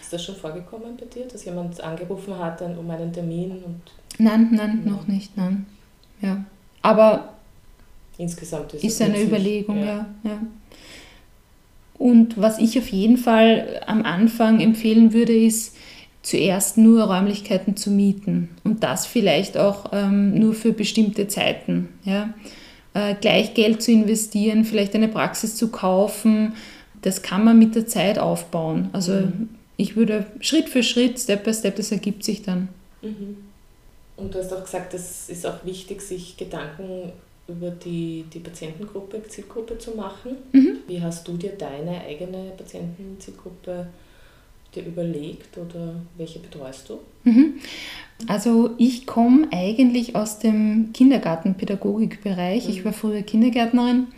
Ist 0.00 0.12
das 0.12 0.24
schon 0.24 0.36
vorgekommen 0.36 0.96
bei 0.98 1.06
dir, 1.06 1.26
dass 1.26 1.44
jemand 1.44 1.80
angerufen 1.82 2.38
hat 2.38 2.62
um 2.62 2.88
einen 2.88 3.12
Termin? 3.12 3.50
Und 3.50 3.80
nein, 4.18 4.48
nein, 4.52 4.82
ja. 4.84 4.92
noch 4.92 5.08
nicht, 5.08 5.36
nein. 5.36 5.66
Ja. 6.22 6.44
Aber 6.80 7.34
insgesamt 8.18 8.74
ist, 8.74 8.84
ist 8.84 9.02
eine 9.02 9.20
Überlegung, 9.22 9.80
ja. 9.80 9.86
ja. 9.86 10.06
ja. 10.24 10.38
Und 11.98 12.40
was 12.40 12.58
ich 12.58 12.78
auf 12.78 12.88
jeden 12.88 13.16
Fall 13.16 13.80
am 13.86 14.04
Anfang 14.04 14.60
empfehlen 14.60 15.12
würde, 15.12 15.36
ist 15.36 15.76
zuerst 16.22 16.78
nur 16.78 17.04
Räumlichkeiten 17.04 17.76
zu 17.76 17.90
mieten 17.90 18.48
und 18.64 18.82
das 18.82 19.06
vielleicht 19.06 19.56
auch 19.56 19.86
ähm, 19.92 20.38
nur 20.38 20.54
für 20.54 20.72
bestimmte 20.72 21.28
Zeiten. 21.28 21.88
Ja? 22.04 22.32
Äh, 22.94 23.14
gleich 23.20 23.54
Geld 23.54 23.82
zu 23.82 23.92
investieren, 23.92 24.64
vielleicht 24.64 24.94
eine 24.94 25.08
Praxis 25.08 25.56
zu 25.56 25.68
kaufen, 25.68 26.54
das 27.02 27.22
kann 27.22 27.44
man 27.44 27.58
mit 27.58 27.74
der 27.74 27.86
Zeit 27.86 28.18
aufbauen. 28.18 28.90
Also 28.92 29.12
mhm. 29.12 29.48
ich 29.76 29.96
würde 29.96 30.26
Schritt 30.40 30.68
für 30.68 30.82
Schritt, 30.82 31.18
Step 31.18 31.44
by 31.44 31.52
Step, 31.52 31.76
das 31.76 31.90
ergibt 31.90 32.24
sich 32.24 32.42
dann. 32.42 32.68
Mhm. 33.02 33.36
Und 34.16 34.34
du 34.34 34.38
hast 34.38 34.52
auch 34.52 34.62
gesagt, 34.62 34.94
es 34.94 35.28
ist 35.28 35.46
auch 35.46 35.64
wichtig, 35.64 36.02
sich 36.02 36.36
Gedanken 36.36 37.12
über 37.48 37.70
die, 37.70 38.24
die 38.32 38.38
Patientengruppe, 38.38 39.22
Zielgruppe 39.28 39.78
zu 39.78 39.92
machen. 39.92 40.36
Mhm. 40.52 40.78
Wie 40.86 41.00
hast 41.02 41.26
du 41.26 41.36
dir 41.36 41.52
deine 41.52 42.02
eigene 42.02 42.52
Patientenzielgruppe 42.56 43.88
dir 44.74 44.86
überlegt 44.86 45.58
oder 45.58 45.94
welche 46.16 46.38
betreust 46.38 46.88
du? 46.88 46.98
Mhm. 47.24 47.54
Also 48.28 48.70
ich 48.78 49.06
komme 49.06 49.48
eigentlich 49.50 50.14
aus 50.14 50.38
dem 50.38 50.90
Kindergartenpädagogikbereich. 50.92 52.66
Mhm. 52.66 52.70
Ich 52.70 52.84
war 52.84 52.92
früher 52.92 53.22
Kindergärtnerin. 53.22 54.08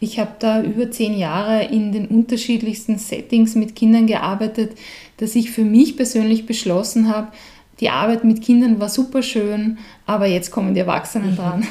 Ich 0.00 0.18
habe 0.18 0.32
da 0.38 0.62
über 0.62 0.90
zehn 0.90 1.16
Jahre 1.18 1.64
in 1.64 1.92
den 1.92 2.06
unterschiedlichsten 2.06 2.98
Settings 2.98 3.54
mit 3.54 3.76
Kindern 3.76 4.06
gearbeitet, 4.06 4.72
dass 5.18 5.36
ich 5.36 5.50
für 5.50 5.64
mich 5.64 5.96
persönlich 5.96 6.46
beschlossen 6.46 7.14
habe, 7.14 7.32
die 7.80 7.90
Arbeit 7.90 8.24
mit 8.24 8.42
Kindern 8.42 8.78
war 8.78 8.88
super 8.88 9.22
schön, 9.22 9.78
aber 10.06 10.26
jetzt 10.26 10.50
kommen 10.50 10.74
die 10.74 10.80
Erwachsenen 10.80 11.36
dran. 11.36 11.66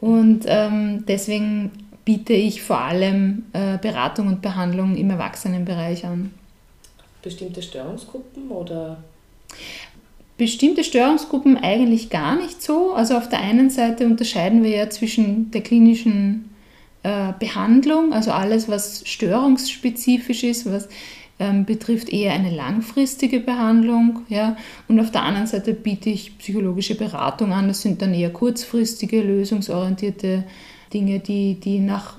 Und 0.00 0.44
ähm, 0.46 1.04
deswegen 1.06 1.70
biete 2.04 2.32
ich 2.32 2.62
vor 2.62 2.78
allem 2.78 3.44
äh, 3.52 3.78
Beratung 3.78 4.28
und 4.28 4.42
Behandlung 4.42 4.96
im 4.96 5.10
Erwachsenenbereich 5.10 6.04
an. 6.04 6.32
Bestimmte 7.22 7.62
Störungsgruppen 7.62 8.48
oder? 8.50 8.98
Bestimmte 10.36 10.84
Störungsgruppen 10.84 11.56
eigentlich 11.56 12.10
gar 12.10 12.36
nicht 12.36 12.62
so. 12.62 12.92
Also 12.92 13.16
auf 13.16 13.28
der 13.28 13.40
einen 13.40 13.70
Seite 13.70 14.06
unterscheiden 14.06 14.62
wir 14.62 14.70
ja 14.70 14.90
zwischen 14.90 15.50
der 15.50 15.62
klinischen 15.62 16.50
äh, 17.02 17.32
Behandlung, 17.38 18.12
also 18.12 18.32
alles, 18.32 18.68
was 18.68 19.02
störungsspezifisch 19.06 20.44
ist, 20.44 20.70
was 20.70 20.88
ähm, 21.38 21.64
betrifft 21.64 22.08
eher 22.08 22.32
eine 22.32 22.50
langfristige 22.50 23.40
Behandlung. 23.40 24.20
Ja? 24.28 24.56
Und 24.88 25.00
auf 25.00 25.10
der 25.10 25.22
anderen 25.22 25.46
Seite 25.46 25.74
biete 25.74 26.10
ich 26.10 26.38
psychologische 26.38 26.94
Beratung 26.94 27.52
an. 27.52 27.68
Das 27.68 27.82
sind 27.82 28.02
dann 28.02 28.14
eher 28.14 28.30
kurzfristige, 28.30 29.22
lösungsorientierte 29.22 30.44
Dinge, 30.92 31.20
die, 31.20 31.54
die 31.54 31.78
nach, 31.78 32.18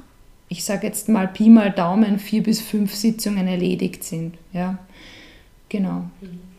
ich 0.49 0.63
sage 0.63 0.87
jetzt 0.87 1.09
mal 1.09 1.27
Pi 1.27 1.49
mal 1.49 1.71
Daumen, 1.71 2.19
vier 2.19 2.43
bis 2.43 2.61
fünf 2.61 2.93
Sitzungen 2.93 3.47
erledigt 3.47 4.03
sind. 4.03 4.35
Ja? 4.53 4.77
Genau. 5.69 6.05
Mhm 6.21 6.56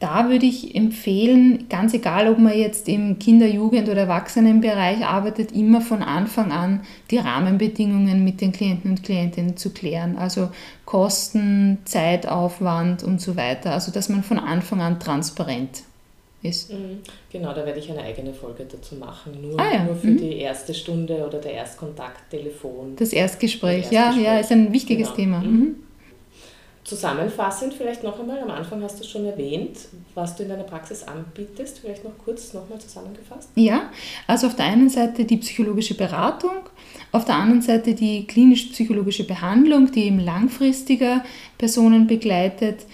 da 0.00 0.28
würde 0.28 0.46
ich 0.46 0.76
empfehlen, 0.76 1.66
ganz 1.68 1.92
egal, 1.92 2.28
ob 2.28 2.38
man 2.38 2.56
jetzt 2.56 2.88
im 2.88 3.18
Kinder-, 3.18 3.48
Jugend- 3.48 3.88
oder 3.88 4.02
Erwachsenenbereich 4.02 5.04
arbeitet, 5.04 5.50
immer 5.50 5.80
von 5.80 6.02
Anfang 6.02 6.52
an 6.52 6.82
die 7.10 7.18
Rahmenbedingungen 7.18 8.22
mit 8.22 8.40
den 8.40 8.52
Klienten 8.52 8.92
und 8.92 9.02
Klientinnen 9.02 9.56
zu 9.56 9.70
klären. 9.70 10.16
Also 10.16 10.50
Kosten, 10.84 11.78
Zeitaufwand 11.84 13.02
und 13.02 13.20
so 13.20 13.36
weiter. 13.36 13.72
Also 13.72 13.90
dass 13.90 14.08
man 14.08 14.22
von 14.22 14.38
Anfang 14.38 14.80
an 14.80 15.00
transparent 15.00 15.82
ist. 16.42 16.72
Mhm. 16.72 17.00
Genau, 17.32 17.52
da 17.52 17.66
werde 17.66 17.80
ich 17.80 17.90
eine 17.90 18.02
eigene 18.02 18.32
Folge 18.32 18.66
dazu 18.70 18.94
machen. 18.94 19.42
Nur, 19.42 19.58
ah, 19.58 19.74
ja. 19.74 19.84
nur 19.84 19.96
für 19.96 20.06
mhm. 20.06 20.18
die 20.18 20.36
erste 20.36 20.74
Stunde 20.74 21.26
oder 21.26 21.38
der 21.38 21.54
Erstkontakt, 21.54 22.30
Telefon. 22.30 22.94
Das 22.96 23.12
Erstgespräch, 23.12 23.84
das 23.84 23.92
Erstgespräch. 23.92 24.24
ja, 24.24 24.34
ja, 24.34 24.40
ist 24.40 24.52
ein 24.52 24.72
wichtiges 24.72 25.08
genau. 25.08 25.16
Thema. 25.16 25.40
Mhm. 25.40 25.74
Zusammenfassend 26.88 27.74
vielleicht 27.74 28.02
noch 28.02 28.18
einmal, 28.18 28.40
am 28.40 28.50
Anfang 28.50 28.82
hast 28.82 28.98
du 28.98 29.04
schon 29.04 29.26
erwähnt, 29.26 29.76
was 30.14 30.36
du 30.36 30.42
in 30.42 30.48
deiner 30.48 30.62
Praxis 30.62 31.02
anbietest, 31.02 31.80
vielleicht 31.80 32.02
noch 32.02 32.16
kurz 32.24 32.54
nochmal 32.54 32.78
zusammengefasst. 32.78 33.50
Ja, 33.56 33.90
also 34.26 34.46
auf 34.46 34.56
der 34.56 34.64
einen 34.64 34.88
Seite 34.88 35.26
die 35.26 35.36
psychologische 35.36 35.94
Beratung, 35.94 36.70
auf 37.12 37.26
der 37.26 37.34
anderen 37.34 37.60
Seite 37.60 37.94
die 37.94 38.26
klinisch-psychologische 38.26 39.24
Behandlung, 39.24 39.92
die 39.92 40.04
eben 40.04 40.18
langfristiger 40.18 41.22
Personen 41.58 42.06
begleitet. 42.06 42.86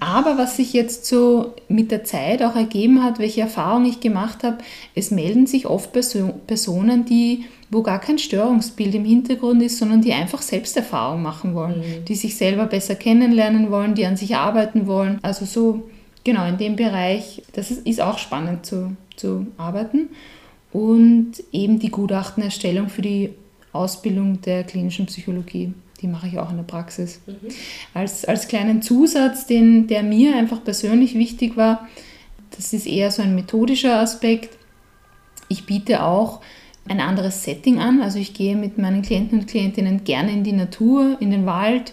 Aber 0.00 0.38
was 0.38 0.56
sich 0.56 0.72
jetzt 0.72 1.04
so 1.04 1.54
mit 1.68 1.90
der 1.90 2.04
Zeit 2.04 2.42
auch 2.42 2.56
ergeben 2.56 3.02
hat, 3.02 3.18
welche 3.18 3.42
Erfahrung 3.42 3.84
ich 3.84 4.00
gemacht 4.00 4.42
habe, 4.42 4.58
es 4.94 5.10
melden 5.10 5.46
sich 5.46 5.66
oft 5.66 5.92
Personen, 5.92 7.04
die 7.04 7.44
wo 7.70 7.82
gar 7.82 8.00
kein 8.00 8.18
Störungsbild 8.18 8.96
im 8.96 9.04
Hintergrund 9.04 9.62
ist, 9.62 9.78
sondern 9.78 10.02
die 10.02 10.12
einfach 10.12 10.42
Selbsterfahrung 10.42 11.22
machen 11.22 11.54
wollen, 11.54 11.78
mhm. 11.78 12.04
die 12.06 12.16
sich 12.16 12.36
selber 12.36 12.66
besser 12.66 12.96
kennenlernen 12.96 13.70
wollen, 13.70 13.94
die 13.94 14.06
an 14.06 14.16
sich 14.16 14.34
arbeiten 14.36 14.86
wollen. 14.86 15.20
Also 15.22 15.44
so, 15.44 15.88
genau, 16.24 16.46
in 16.46 16.58
dem 16.58 16.74
Bereich, 16.74 17.42
das 17.52 17.70
ist, 17.70 17.86
ist 17.86 18.00
auch 18.00 18.18
spannend 18.18 18.66
zu, 18.66 18.96
zu 19.16 19.46
arbeiten. 19.56 20.08
Und 20.72 21.32
eben 21.52 21.78
die 21.78 21.90
Gutachtenerstellung 21.90 22.88
für 22.88 23.02
die 23.02 23.30
Ausbildung 23.72 24.40
der 24.40 24.64
klinischen 24.64 25.06
Psychologie. 25.06 25.72
Die 26.00 26.06
mache 26.06 26.28
ich 26.28 26.38
auch 26.38 26.50
in 26.50 26.56
der 26.56 26.64
Praxis. 26.64 27.20
Mhm. 27.26 27.48
Als, 27.94 28.24
als 28.24 28.48
kleinen 28.48 28.82
Zusatz, 28.82 29.46
den, 29.46 29.86
der 29.86 30.02
mir 30.02 30.36
einfach 30.36 30.64
persönlich 30.64 31.14
wichtig 31.14 31.56
war, 31.56 31.88
das 32.56 32.72
ist 32.72 32.86
eher 32.86 33.10
so 33.10 33.22
ein 33.22 33.34
methodischer 33.34 34.00
Aspekt. 34.00 34.56
Ich 35.48 35.66
biete 35.66 36.02
auch 36.02 36.40
ein 36.88 37.00
anderes 37.00 37.44
Setting 37.44 37.78
an. 37.78 38.02
Also 38.02 38.18
ich 38.18 38.34
gehe 38.34 38.56
mit 38.56 38.78
meinen 38.78 39.02
Klienten 39.02 39.40
und 39.40 39.46
Klientinnen 39.46 40.04
gerne 40.04 40.32
in 40.32 40.44
die 40.44 40.52
Natur, 40.52 41.16
in 41.20 41.30
den 41.30 41.46
Wald 41.46 41.92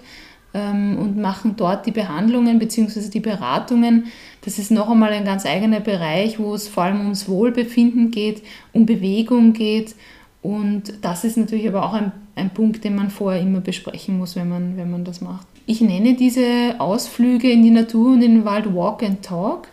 ähm, 0.54 0.98
und 0.98 1.18
machen 1.18 1.56
dort 1.58 1.86
die 1.86 1.92
Behandlungen 1.92 2.60
bzw. 2.60 3.10
die 3.10 3.20
Beratungen. 3.20 4.06
Das 4.42 4.60
ist 4.60 4.72
noch 4.72 4.90
einmal 4.90 5.12
ein 5.12 5.26
ganz 5.26 5.46
eigener 5.46 5.80
Bereich, 5.80 6.40
wo 6.40 6.54
es 6.54 6.68
vor 6.68 6.84
allem 6.84 7.02
ums 7.02 7.28
Wohlbefinden 7.28 8.12
geht, 8.12 8.42
um 8.74 8.86
Bewegung 8.86 9.54
geht. 9.54 9.96
Und 10.42 10.94
das 11.02 11.24
ist 11.24 11.38
natürlich 11.38 11.68
aber 11.68 11.84
auch 11.84 11.94
ein, 11.94 12.12
ein 12.36 12.52
Punkt, 12.52 12.84
den 12.84 12.96
man 12.96 13.10
vorher 13.10 13.42
immer 13.42 13.60
besprechen 13.60 14.18
muss, 14.18 14.36
wenn 14.36 14.50
man, 14.50 14.78
wenn 14.78 14.90
man 14.90 15.04
das 15.04 15.22
macht. 15.22 15.48
Ich 15.66 15.82
nenne 15.82 16.14
diese 16.14 16.76
Ausflüge 16.80 17.52
in 17.52 17.64
die 17.64 17.72
Natur 17.72 18.14
und 18.14 18.22
in 18.22 18.36
den 18.36 18.46
Wald 18.46 18.74
Walk 18.74 19.04
and 19.04 19.24
Talk. 19.24 19.68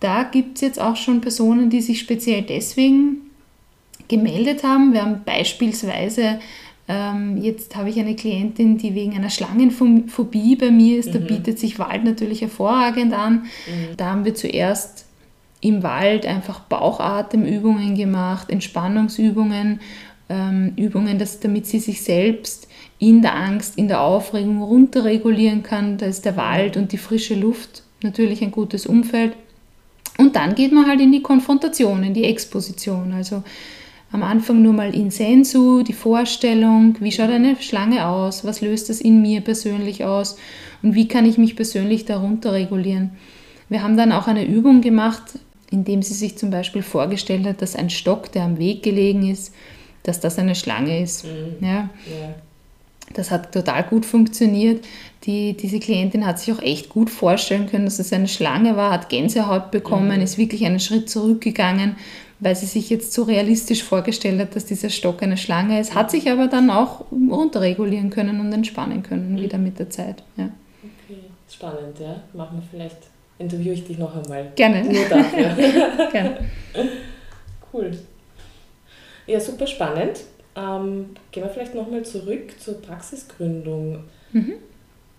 Da 0.00 0.24
gibt 0.24 0.56
es 0.56 0.62
jetzt 0.62 0.80
auch 0.80 0.96
schon 0.96 1.20
Personen, 1.20 1.70
die 1.70 1.80
sich 1.80 2.00
speziell 2.00 2.42
deswegen 2.42 3.18
gemeldet 4.08 4.64
haben. 4.64 4.92
Wir 4.92 5.02
haben 5.02 5.22
beispielsweise, 5.24 6.40
ähm, 6.88 7.36
jetzt 7.40 7.76
habe 7.76 7.88
ich 7.88 8.00
eine 8.00 8.16
Klientin, 8.16 8.78
die 8.78 8.96
wegen 8.96 9.14
einer 9.14 9.30
Schlangenphobie 9.30 10.56
bei 10.56 10.72
mir 10.72 10.98
ist. 10.98 11.14
Da 11.14 11.20
mhm. 11.20 11.26
bietet 11.28 11.60
sich 11.60 11.78
Wald 11.78 12.02
natürlich 12.02 12.40
hervorragend 12.40 13.12
an. 13.12 13.44
Mhm. 13.66 13.96
Da 13.96 14.06
haben 14.06 14.24
wir 14.24 14.34
zuerst 14.34 15.06
im 15.62 15.82
Wald 15.82 16.26
einfach 16.26 16.60
Bauchatemübungen 16.60 17.94
gemacht, 17.94 18.50
Entspannungsübungen, 18.50 19.80
ähm, 20.28 20.72
Übungen, 20.76 21.18
dass, 21.18 21.40
damit 21.40 21.66
sie 21.66 21.78
sich 21.78 22.02
selbst 22.02 22.68
in 22.98 23.22
der 23.22 23.34
Angst, 23.34 23.78
in 23.78 23.88
der 23.88 24.02
Aufregung 24.02 24.60
runterregulieren 24.60 25.62
kann. 25.62 25.98
Da 25.98 26.06
ist 26.06 26.24
der 26.24 26.36
Wald 26.36 26.76
und 26.76 26.92
die 26.92 26.98
frische 26.98 27.34
Luft 27.34 27.84
natürlich 28.02 28.42
ein 28.42 28.50
gutes 28.50 28.86
Umfeld. 28.86 29.34
Und 30.18 30.36
dann 30.36 30.54
geht 30.54 30.72
man 30.72 30.86
halt 30.86 31.00
in 31.00 31.12
die 31.12 31.22
Konfrontation, 31.22 32.02
in 32.02 32.12
die 32.12 32.24
Exposition. 32.24 33.12
Also 33.12 33.44
am 34.10 34.24
Anfang 34.24 34.62
nur 34.62 34.72
mal 34.72 34.94
in 34.94 35.10
sensu, 35.10 35.82
die 35.82 35.92
Vorstellung, 35.92 36.96
wie 37.00 37.12
schaut 37.12 37.30
eine 37.30 37.56
Schlange 37.60 38.06
aus, 38.06 38.44
was 38.44 38.60
löst 38.60 38.90
das 38.90 39.00
in 39.00 39.22
mir 39.22 39.40
persönlich 39.40 40.04
aus 40.04 40.36
und 40.82 40.94
wie 40.96 41.08
kann 41.08 41.24
ich 41.24 41.38
mich 41.38 41.56
persönlich 41.56 42.04
darunter 42.04 42.52
regulieren. 42.52 43.12
Wir 43.68 43.82
haben 43.82 43.96
dann 43.96 44.12
auch 44.12 44.26
eine 44.26 44.44
Übung 44.44 44.82
gemacht, 44.82 45.22
indem 45.72 46.02
sie 46.02 46.14
sich 46.14 46.36
zum 46.36 46.50
Beispiel 46.50 46.82
vorgestellt 46.82 47.46
hat, 47.46 47.62
dass 47.62 47.76
ein 47.76 47.90
Stock, 47.90 48.30
der 48.32 48.44
am 48.44 48.58
Weg 48.58 48.82
gelegen 48.82 49.28
ist, 49.28 49.52
dass 50.02 50.20
das 50.20 50.38
eine 50.38 50.54
Schlange 50.54 51.02
ist. 51.02 51.24
Mhm. 51.24 51.56
Ja. 51.60 51.90
ja. 52.06 52.34
Das 53.14 53.30
hat 53.30 53.52
total 53.52 53.82
gut 53.84 54.06
funktioniert. 54.06 54.84
Die, 55.24 55.56
diese 55.56 55.78
Klientin 55.80 56.26
hat 56.26 56.38
sich 56.38 56.52
auch 56.54 56.62
echt 56.62 56.88
gut 56.88 57.10
vorstellen 57.10 57.66
können, 57.66 57.84
dass 57.84 57.98
es 57.98 58.12
eine 58.12 58.28
Schlange 58.28 58.76
war, 58.76 58.90
hat 58.90 59.08
Gänsehaut 59.08 59.70
bekommen, 59.70 60.16
mhm. 60.16 60.22
ist 60.22 60.38
wirklich 60.38 60.64
einen 60.64 60.80
Schritt 60.80 61.10
zurückgegangen, 61.10 61.96
weil 62.40 62.56
sie 62.56 62.66
sich 62.66 62.90
jetzt 62.90 63.12
so 63.12 63.22
realistisch 63.22 63.84
vorgestellt 63.84 64.40
hat, 64.40 64.56
dass 64.56 64.64
dieser 64.64 64.90
Stock 64.90 65.22
eine 65.22 65.36
Schlange 65.36 65.78
ist, 65.78 65.94
hat 65.94 66.10
sich 66.10 66.30
aber 66.30 66.48
dann 66.48 66.70
auch 66.70 67.04
runterregulieren 67.12 68.10
können 68.10 68.40
und 68.40 68.52
entspannen 68.52 69.02
können 69.02 69.34
mhm. 69.34 69.40
wieder 69.40 69.58
mit 69.58 69.78
der 69.78 69.90
Zeit. 69.90 70.24
Ja. 70.36 70.48
Okay, 70.82 71.20
spannend, 71.48 71.98
ja. 72.00 72.22
Machen 72.32 72.58
wir 72.58 72.68
vielleicht, 72.70 72.98
interviewe 73.42 73.74
ich 73.74 73.86
dich 73.86 73.98
noch 73.98 74.14
einmal. 74.16 74.52
Gerne. 74.56 74.84
Nur 74.84 75.08
dafür. 75.08 76.08
Gerne. 76.12 76.38
Cool. 77.74 77.90
Ja, 79.26 79.40
super 79.40 79.66
spannend. 79.66 80.20
Ähm, 80.54 81.16
gehen 81.30 81.42
wir 81.42 81.48
vielleicht 81.48 81.74
nochmal 81.74 82.04
zurück 82.04 82.60
zur 82.60 82.82
Praxisgründung. 82.82 84.04
Mhm. 84.32 84.54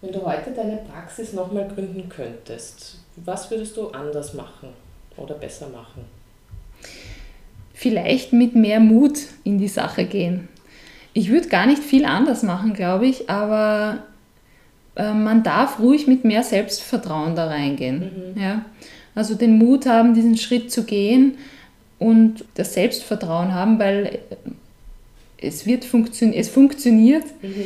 Wenn 0.01 0.11
du 0.11 0.23
heute 0.23 0.51
deine 0.51 0.77
Praxis 0.77 1.33
nochmal 1.33 1.67
gründen 1.67 2.09
könntest, 2.09 2.99
was 3.15 3.49
würdest 3.49 3.75
du 3.75 3.87
anders 3.87 4.35
machen 4.35 4.69
oder 5.17 5.33
besser 5.33 5.67
machen? 5.69 6.05
Vielleicht 7.73 8.33
mit 8.33 8.53
mehr 8.55 8.79
Mut 8.79 9.17
in 9.43 9.57
die 9.57 9.67
Sache 9.67 10.05
gehen. 10.05 10.47
Ich 11.13 11.29
würde 11.29 11.47
gar 11.47 11.65
nicht 11.65 11.83
viel 11.83 12.05
anders 12.05 12.43
machen, 12.43 12.73
glaube 12.73 13.07
ich, 13.07 13.29
aber 13.29 14.03
äh, 14.95 15.13
man 15.13 15.43
darf 15.43 15.79
ruhig 15.79 16.07
mit 16.07 16.23
mehr 16.23 16.43
Selbstvertrauen 16.43 17.35
da 17.35 17.47
reingehen. 17.47 18.33
Mhm. 18.35 18.41
Ja? 18.41 18.65
Also 19.15 19.35
den 19.35 19.57
Mut 19.57 19.85
haben, 19.85 20.13
diesen 20.13 20.37
Schritt 20.37 20.71
zu 20.71 20.83
gehen 20.83 21.37
und 21.99 22.45
das 22.55 22.73
Selbstvertrauen 22.73 23.53
haben, 23.53 23.79
weil 23.79 24.19
es, 25.37 25.65
wird 25.65 25.85
funktio 25.85 26.29
es 26.29 26.49
funktioniert. 26.49 27.25
Mhm. 27.41 27.65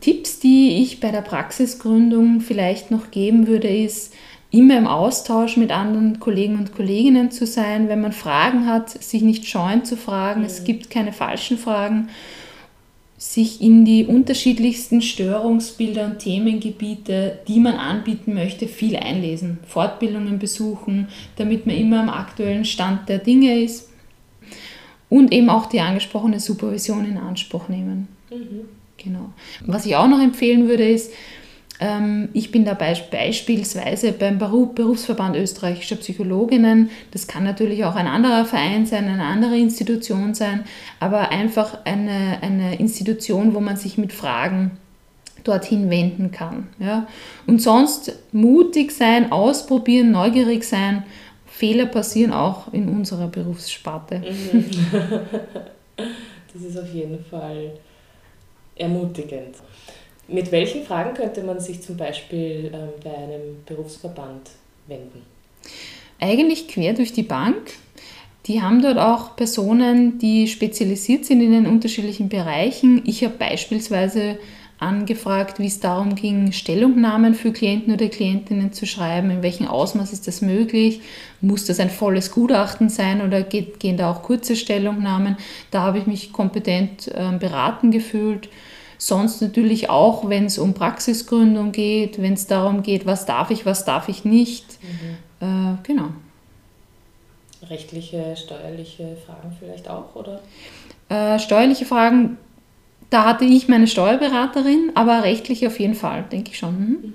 Tipps, 0.00 0.38
die 0.38 0.82
ich 0.82 1.00
bei 1.00 1.10
der 1.10 1.22
Praxisgründung 1.22 2.40
vielleicht 2.40 2.90
noch 2.90 3.10
geben 3.10 3.46
würde, 3.46 3.68
ist, 3.68 4.12
immer 4.50 4.78
im 4.78 4.86
Austausch 4.86 5.56
mit 5.56 5.70
anderen 5.70 6.20
Kollegen 6.20 6.56
und 6.56 6.74
Kolleginnen 6.74 7.30
zu 7.30 7.46
sein, 7.46 7.88
wenn 7.88 8.00
man 8.00 8.12
Fragen 8.12 8.66
hat, 8.66 8.90
sich 9.02 9.22
nicht 9.22 9.46
scheuen 9.46 9.84
zu 9.84 9.96
fragen, 9.96 10.40
mhm. 10.40 10.46
es 10.46 10.64
gibt 10.64 10.90
keine 10.90 11.12
falschen 11.12 11.58
Fragen, 11.58 12.08
sich 13.32 13.60
in 13.60 13.84
die 13.84 14.04
unterschiedlichsten 14.06 15.02
Störungsbilder 15.02 16.06
und 16.06 16.20
Themengebiete, 16.20 17.40
die 17.48 17.58
man 17.58 17.74
anbieten 17.74 18.34
möchte, 18.34 18.68
viel 18.68 18.96
einlesen, 18.96 19.58
Fortbildungen 19.66 20.38
besuchen, 20.38 21.08
damit 21.34 21.66
man 21.66 21.76
immer 21.76 22.00
am 22.00 22.08
aktuellen 22.08 22.64
Stand 22.64 23.08
der 23.08 23.18
Dinge 23.18 23.60
ist 23.60 23.88
und 25.08 25.32
eben 25.32 25.50
auch 25.50 25.66
die 25.66 25.80
angesprochene 25.80 26.38
Supervision 26.38 27.04
in 27.04 27.18
Anspruch 27.18 27.68
nehmen. 27.68 28.06
Mhm. 28.30 28.60
Genau. 28.96 29.32
Was 29.66 29.86
ich 29.86 29.96
auch 29.96 30.08
noch 30.08 30.20
empfehlen 30.20 30.68
würde, 30.68 30.88
ist, 30.88 31.12
ich 32.32 32.50
bin 32.52 32.64
dabei 32.64 32.96
beispielsweise 33.10 34.12
beim 34.12 34.38
Berufsverband 34.38 35.36
österreichischer 35.36 35.96
Psychologinnen. 35.96 36.90
Das 37.10 37.26
kann 37.26 37.44
natürlich 37.44 37.84
auch 37.84 37.96
ein 37.96 38.06
anderer 38.06 38.46
Verein 38.46 38.86
sein, 38.86 39.08
eine 39.08 39.24
andere 39.24 39.58
Institution 39.58 40.32
sein, 40.32 40.64
aber 41.00 41.30
einfach 41.30 41.84
eine, 41.84 42.38
eine 42.40 42.78
Institution, 42.78 43.54
wo 43.54 43.60
man 43.60 43.76
sich 43.76 43.98
mit 43.98 44.14
Fragen 44.14 44.78
dorthin 45.44 45.90
wenden 45.90 46.30
kann. 46.30 46.68
Ja? 46.78 47.06
Und 47.46 47.60
sonst 47.60 48.20
mutig 48.32 48.92
sein, 48.92 49.30
ausprobieren, 49.30 50.12
neugierig 50.12 50.64
sein 50.64 51.04
Fehler 51.46 51.86
passieren 51.86 52.32
auch 52.32 52.72
in 52.72 52.88
unserer 52.88 53.28
Berufssparte. 53.28 54.18
Mhm. 54.18 54.64
Das 56.52 56.64
ist 56.64 56.78
auf 56.78 56.94
jeden 56.94 57.22
Fall 57.22 57.72
ermutigend. 58.76 59.56
Mit 60.28 60.50
welchen 60.50 60.84
Fragen 60.84 61.14
könnte 61.14 61.42
man 61.42 61.60
sich 61.60 61.82
zum 61.82 61.96
Beispiel 61.96 62.72
ähm, 62.74 62.88
bei 63.02 63.16
einem 63.16 63.62
Berufsverband 63.64 64.50
wenden? 64.88 65.22
Eigentlich 66.20 66.68
quer 66.68 66.94
durch 66.94 67.12
die 67.12 67.22
Bank. 67.22 67.74
Die 68.46 68.62
haben 68.62 68.80
dort 68.80 68.98
auch 68.98 69.36
Personen, 69.36 70.18
die 70.18 70.46
spezialisiert 70.46 71.24
sind 71.24 71.40
in 71.40 71.50
den 71.50 71.66
unterschiedlichen 71.66 72.28
Bereichen. 72.28 73.02
Ich 73.04 73.24
habe 73.24 73.34
beispielsweise 73.36 74.38
angefragt, 74.78 75.58
wie 75.58 75.66
es 75.66 75.80
darum 75.80 76.14
ging, 76.14 76.52
Stellungnahmen 76.52 77.34
für 77.34 77.52
Klienten 77.52 77.94
oder 77.94 78.08
Klientinnen 78.08 78.72
zu 78.72 78.86
schreiben, 78.86 79.30
in 79.30 79.42
welchem 79.42 79.66
Ausmaß 79.66 80.12
ist 80.12 80.28
das 80.28 80.42
möglich, 80.42 81.00
muss 81.40 81.64
das 81.64 81.80
ein 81.80 81.88
volles 81.88 82.30
Gutachten 82.30 82.88
sein 82.88 83.22
oder 83.22 83.42
gehen 83.42 83.96
da 83.96 84.10
auch 84.10 84.22
kurze 84.22 84.54
Stellungnahmen. 84.54 85.36
Da 85.70 85.82
habe 85.82 85.98
ich 85.98 86.06
mich 86.06 86.32
kompetent 86.32 87.08
äh, 87.08 87.36
beraten 87.38 87.90
gefühlt. 87.90 88.48
Sonst 88.98 89.42
natürlich 89.42 89.90
auch, 89.90 90.28
wenn 90.28 90.46
es 90.46 90.58
um 90.58 90.74
Praxisgründung 90.74 91.72
geht, 91.72 92.20
wenn 92.20 92.34
es 92.34 92.46
darum 92.46 92.82
geht, 92.82 93.06
was 93.06 93.26
darf 93.26 93.50
ich, 93.50 93.66
was 93.66 93.84
darf 93.84 94.08
ich 94.08 94.24
nicht. 94.24 94.64
Mhm. 94.82 95.74
Äh, 95.74 95.76
genau. 95.82 96.08
Rechtliche, 97.68 98.36
steuerliche 98.36 99.16
Fragen 99.26 99.56
vielleicht 99.58 99.88
auch, 99.88 100.14
oder? 100.14 100.40
Äh, 101.08 101.38
steuerliche 101.38 101.84
Fragen 101.84 102.38
da 103.10 103.24
hatte 103.24 103.44
ich 103.44 103.68
meine 103.68 103.86
Steuerberaterin, 103.86 104.92
aber 104.94 105.22
rechtlich 105.22 105.66
auf 105.66 105.78
jeden 105.78 105.94
Fall, 105.94 106.24
denke 106.30 106.50
ich 106.50 106.58
schon. 106.58 106.78
Mhm. 106.78 106.88
mhm. 107.02 107.12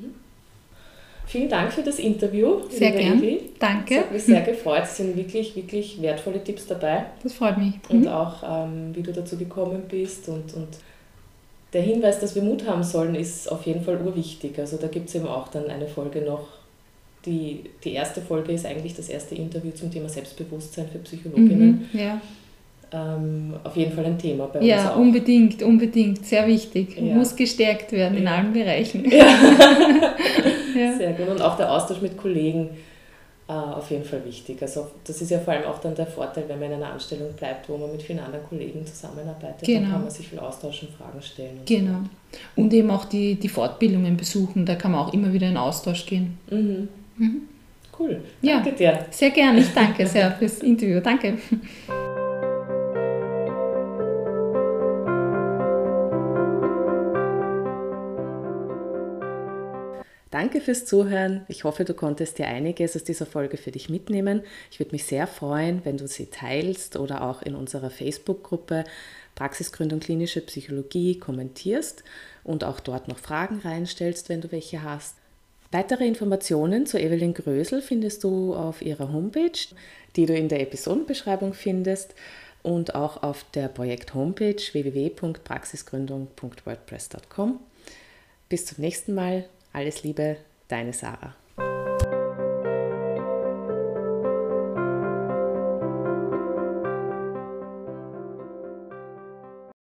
Vielen 1.27 1.47
Dank 1.47 1.71
für 1.71 1.81
das 1.81 1.97
Interview. 1.97 2.59
Sehr 2.69 2.91
gerne. 2.91 3.37
Danke. 3.57 3.95
Es 3.95 4.01
hat 4.01 4.11
mich 4.11 4.23
sehr 4.23 4.41
gefreut. 4.41 4.81
Es 4.83 4.97
sind 4.97 5.15
wirklich, 5.15 5.55
wirklich 5.55 6.01
wertvolle 6.01 6.43
Tipps 6.43 6.67
dabei. 6.67 7.05
Das 7.23 7.31
freut 7.31 7.57
mich. 7.57 7.75
Und 7.87 8.01
mhm. 8.01 8.07
auch, 8.09 8.43
ähm, 8.43 8.93
wie 8.93 9.01
du 9.01 9.13
dazu 9.13 9.37
gekommen 9.37 9.83
bist. 9.87 10.27
Und, 10.27 10.53
und 10.53 10.67
der 11.73 11.81
Hinweis, 11.81 12.19
dass 12.19 12.35
wir 12.35 12.41
Mut 12.41 12.67
haben 12.67 12.83
sollen, 12.83 13.15
ist 13.15 13.51
auf 13.51 13.65
jeden 13.65 13.83
Fall 13.83 14.01
urwichtig. 14.01 14.59
Also 14.59 14.77
da 14.77 14.87
gibt 14.87 15.09
es 15.09 15.15
eben 15.15 15.27
auch 15.27 15.47
dann 15.47 15.67
eine 15.67 15.87
Folge 15.87 16.21
noch. 16.21 16.47
Die, 17.25 17.65
die 17.83 17.93
erste 17.93 18.19
Folge 18.21 18.51
ist 18.51 18.65
eigentlich 18.65 18.95
das 18.95 19.07
erste 19.07 19.35
Interview 19.35 19.71
zum 19.71 19.91
Thema 19.91 20.09
Selbstbewusstsein 20.09 20.87
für 20.91 20.97
Psychologinnen. 20.99 21.87
Mhm, 21.93 21.99
ja 21.99 22.21
ähm, 22.93 23.53
auf 23.63 23.75
jeden 23.77 23.93
Fall 23.93 24.05
ein 24.05 24.17
Thema 24.17 24.47
bei 24.47 24.61
ja, 24.61 24.75
uns. 24.75 24.83
Ja, 24.83 24.91
unbedingt, 24.95 25.63
unbedingt, 25.63 26.25
sehr 26.25 26.45
wichtig. 26.47 26.97
Ja. 26.97 27.15
Muss 27.15 27.35
gestärkt 27.35 27.91
werden 27.91 28.17
in 28.17 28.27
allen 28.27 28.53
Bereichen. 28.53 29.05
Ja. 30.73 30.97
Sehr 30.97 31.11
gut. 31.11 31.27
Und 31.27 31.41
auch 31.41 31.57
der 31.57 31.69
Austausch 31.69 32.01
mit 32.01 32.17
Kollegen 32.17 32.69
auf 33.53 33.89
jeden 33.91 34.03
Fall 34.03 34.23
wichtig. 34.25 34.61
Also 34.61 34.87
das 35.03 35.21
ist 35.21 35.31
ja 35.31 35.39
vor 35.39 35.53
allem 35.53 35.65
auch 35.65 35.79
dann 35.79 35.95
der 35.95 36.07
Vorteil, 36.07 36.45
wenn 36.47 36.59
man 36.59 36.71
in 36.71 36.75
einer 36.75 36.93
Anstellung 36.93 37.33
bleibt, 37.33 37.69
wo 37.69 37.77
man 37.77 37.91
mit 37.91 38.01
vielen 38.01 38.19
anderen 38.19 38.45
Kollegen 38.45 38.85
zusammenarbeitet, 38.85 39.63
genau. 39.63 39.81
dann 39.81 39.91
kann 39.91 40.01
man 40.01 40.11
sich 40.11 40.27
viel 40.27 40.39
austauschen, 40.39 40.89
Fragen 40.97 41.21
stellen. 41.21 41.59
Und 41.59 41.65
genau. 41.65 41.99
So. 42.55 42.61
Und 42.61 42.73
eben 42.73 42.91
auch 42.91 43.05
die, 43.05 43.35
die 43.35 43.49
Fortbildungen 43.49 44.17
besuchen, 44.17 44.65
da 44.65 44.75
kann 44.75 44.91
man 44.91 45.01
auch 45.01 45.13
immer 45.13 45.33
wieder 45.33 45.47
in 45.47 45.57
Austausch 45.57 46.05
gehen. 46.05 46.37
Mhm. 46.49 46.87
Mhm. 47.17 47.41
Cool. 47.97 48.21
Danke 48.41 48.69
ja, 48.69 48.75
dir. 48.93 49.05
Sehr 49.11 49.29
gerne. 49.29 49.59
Ich 49.59 49.73
danke 49.73 50.07
sehr 50.07 50.31
fürs 50.31 50.59
Interview. 50.59 50.99
Danke. 51.01 51.37
Danke 60.41 60.59
fürs 60.59 60.85
Zuhören. 60.85 61.45
Ich 61.49 61.65
hoffe, 61.65 61.85
du 61.85 61.93
konntest 61.93 62.39
dir 62.39 62.47
einiges 62.47 62.95
aus 62.95 63.03
dieser 63.03 63.27
Folge 63.27 63.57
für 63.57 63.69
dich 63.69 63.89
mitnehmen. 63.89 64.41
Ich 64.71 64.79
würde 64.79 64.93
mich 64.93 65.03
sehr 65.03 65.27
freuen, 65.27 65.85
wenn 65.85 65.97
du 65.97 66.07
sie 66.07 66.31
teilst 66.31 66.95
oder 66.95 67.21
auch 67.21 67.43
in 67.43 67.53
unserer 67.53 67.91
Facebook-Gruppe 67.91 68.85
Praxisgründung 69.35 69.99
klinische 69.99 70.41
Psychologie 70.41 71.19
kommentierst 71.19 72.03
und 72.43 72.63
auch 72.63 72.79
dort 72.79 73.07
noch 73.07 73.19
Fragen 73.19 73.59
reinstellst, 73.59 74.29
wenn 74.29 74.41
du 74.41 74.51
welche 74.51 74.81
hast. 74.81 75.13
Weitere 75.71 76.07
Informationen 76.07 76.87
zu 76.87 76.99
Evelyn 76.99 77.35
Grösel 77.35 77.83
findest 77.83 78.23
du 78.23 78.55
auf 78.55 78.81
ihrer 78.81 79.13
Homepage, 79.13 79.59
die 80.15 80.25
du 80.25 80.33
in 80.33 80.49
der 80.49 80.61
Episodenbeschreibung 80.61 81.53
findest 81.53 82.15
und 82.63 82.95
auch 82.95 83.21
auf 83.21 83.45
der 83.53 83.67
Projekt-Homepage 83.67 84.55
www.praxisgründung.wordpress.com. 84.71 87.59
Bis 88.49 88.65
zum 88.65 88.81
nächsten 88.81 89.13
Mal. 89.13 89.45
Alles 89.73 90.03
Liebe, 90.03 90.37
deine 90.67 90.93
Sarah. 90.93 91.35